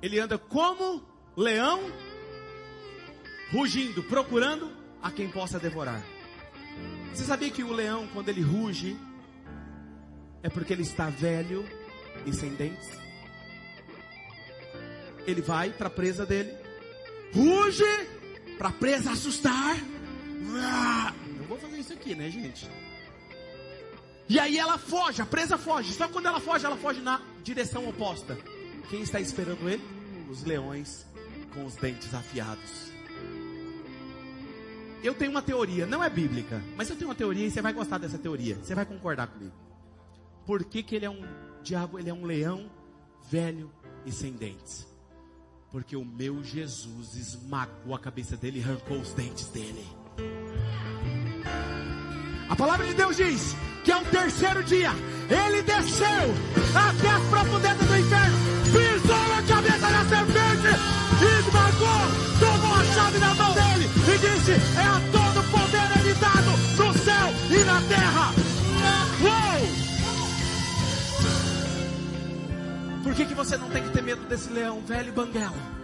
[0.00, 1.02] Ele anda como
[1.36, 1.80] leão,
[3.50, 4.70] rugindo, procurando
[5.02, 6.04] a quem possa devorar.
[7.12, 8.96] Você sabia que o leão, quando ele ruge,
[10.42, 11.64] é porque ele está velho
[12.26, 12.88] e sem dentes?
[15.26, 16.52] Ele vai para a presa dele,
[17.32, 17.84] ruge
[18.58, 19.76] para a presa assustar.
[21.38, 22.68] Não vou fazer isso aqui, né, gente?
[24.28, 25.92] E aí ela foge, a presa foge.
[25.92, 28.36] Só quando ela foge, ela foge na direção oposta.
[28.88, 29.82] Quem está esperando ele?
[30.30, 31.06] Os leões
[31.52, 32.92] com os dentes afiados.
[35.02, 37.74] Eu tenho uma teoria, não é bíblica, mas eu tenho uma teoria e você vai
[37.74, 38.56] gostar dessa teoria.
[38.56, 39.52] Você vai concordar comigo.
[40.46, 41.22] Por que, que ele é um
[41.62, 42.70] diabo, ele é um leão
[43.30, 43.70] velho
[44.06, 44.86] e sem dentes?
[45.70, 49.86] Porque o meu Jesus esmagou a cabeça dele e arrancou os dentes dele.
[52.48, 53.54] A palavra de Deus diz
[53.84, 54.90] que ao terceiro dia
[55.28, 56.34] ele desceu
[56.74, 60.72] até as profundezas do inferno, pisou na cabeça da serpente,
[61.38, 62.08] esmagou,
[62.40, 66.98] tomou a chave na mão dele e disse: É a todo poder ele dado no
[66.98, 68.34] céu e na terra.
[69.22, 69.84] Uou!
[73.02, 75.74] Por que, que você não tem que ter medo desse leão velho banguela?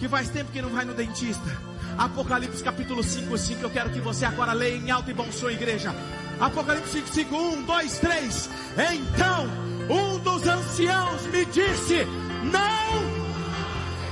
[0.00, 1.48] Que faz tempo que não vai no dentista
[1.96, 3.62] Apocalipse capítulo 5, 5.
[3.62, 5.94] Eu quero que você agora leia em alto e bom som, igreja.
[6.40, 8.50] Apocalipse 5, 5, 1, 2, 3.
[8.92, 9.48] Então,
[9.88, 12.04] um dos anciãos me disse:
[12.44, 13.02] Não,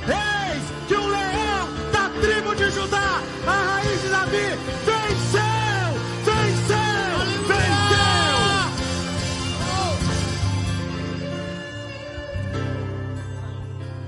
[0.07, 5.93] eis que o leão da tribo de Judá, a raiz de Davi, venceu,
[6.25, 7.19] venceu,
[7.49, 8.13] venceu.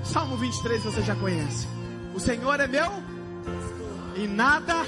[0.03, 1.67] Salmo 23 você já conhece.
[2.13, 2.91] O Senhor é meu
[4.15, 4.85] e nada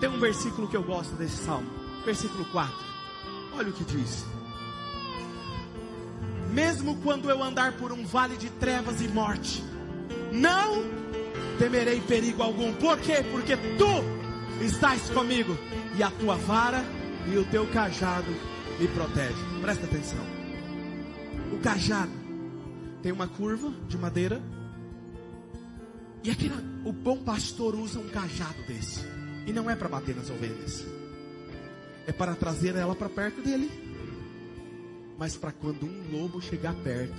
[0.00, 1.68] Tem um versículo que eu gosto desse salmo,
[2.04, 2.74] versículo 4.
[3.54, 4.26] Olha o que diz:
[6.52, 9.64] Mesmo quando eu andar por um vale de trevas e morte,
[10.32, 10.84] não
[11.58, 12.74] temerei perigo algum.
[12.74, 13.24] Por quê?
[13.30, 15.56] Porque tu estás comigo
[15.96, 16.84] e a tua vara
[17.32, 18.30] e o teu cajado
[18.78, 19.60] me protegem.
[19.62, 20.24] Presta atenção.
[21.52, 22.12] O cajado
[23.02, 24.42] tem uma curva de madeira
[26.22, 26.50] e aqui
[26.84, 29.15] o bom pastor usa um cajado desse.
[29.46, 30.84] E não é para bater nas ovelhas.
[32.06, 33.70] É para trazer ela para perto dele.
[35.18, 37.16] Mas para quando um lobo chegar perto,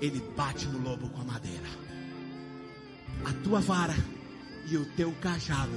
[0.00, 1.66] ele bate no lobo com a madeira.
[3.24, 3.96] A tua vara
[4.70, 5.72] e o teu cajado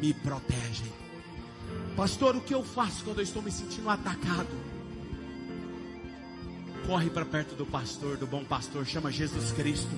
[0.00, 0.90] me protegem.
[1.96, 4.48] Pastor, o que eu faço quando eu estou me sentindo atacado?
[6.86, 9.88] Corre para perto do pastor, do bom pastor, chama Jesus Cristo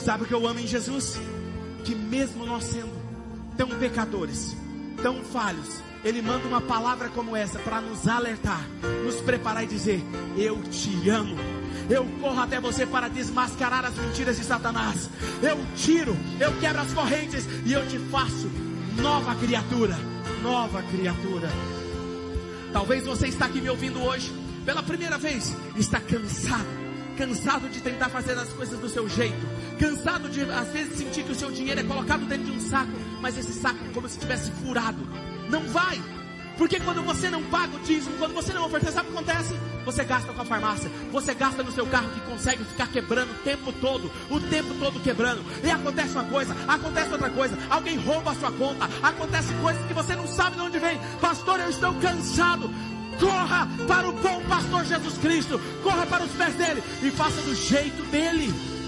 [0.00, 1.16] Sabe o que eu amo em Jesus?
[1.84, 2.90] Que mesmo nós sendo
[3.60, 4.56] tão pecadores,
[5.02, 8.66] tão falhos, Ele manda uma palavra como essa para nos alertar,
[9.04, 10.02] nos preparar e dizer:
[10.34, 11.36] Eu te amo.
[11.90, 15.10] Eu corro até você para desmascarar as mentiras de Satanás.
[15.42, 18.50] Eu tiro, eu quebro as correntes e eu te faço
[18.96, 19.94] nova criatura.
[20.42, 21.50] Nova criatura.
[22.72, 24.32] Talvez você está aqui me ouvindo hoje
[24.64, 26.64] pela primeira vez, está cansado,
[27.20, 29.46] cansado de tentar fazer as coisas do seu jeito,
[29.78, 32.92] cansado de às vezes sentir que o seu dinheiro é colocado dentro de um saco,
[33.20, 35.06] mas esse saco é como se tivesse furado.
[35.50, 36.00] Não vai.
[36.56, 39.54] Porque quando você não paga o dízimo, quando você não oferece, sabe o que acontece?
[39.84, 43.42] Você gasta com a farmácia, você gasta no seu carro que consegue ficar quebrando o
[43.42, 45.42] tempo todo, o tempo todo quebrando.
[45.64, 49.94] E acontece uma coisa, acontece outra coisa, alguém rouba a sua conta, acontece coisas que
[49.94, 50.98] você não sabe de onde vem.
[51.20, 52.70] Pastor, eu estou cansado.
[53.20, 57.54] Corra para o bom pastor Jesus Cristo, corra para os pés dele e faça do
[57.54, 58.79] jeito dele.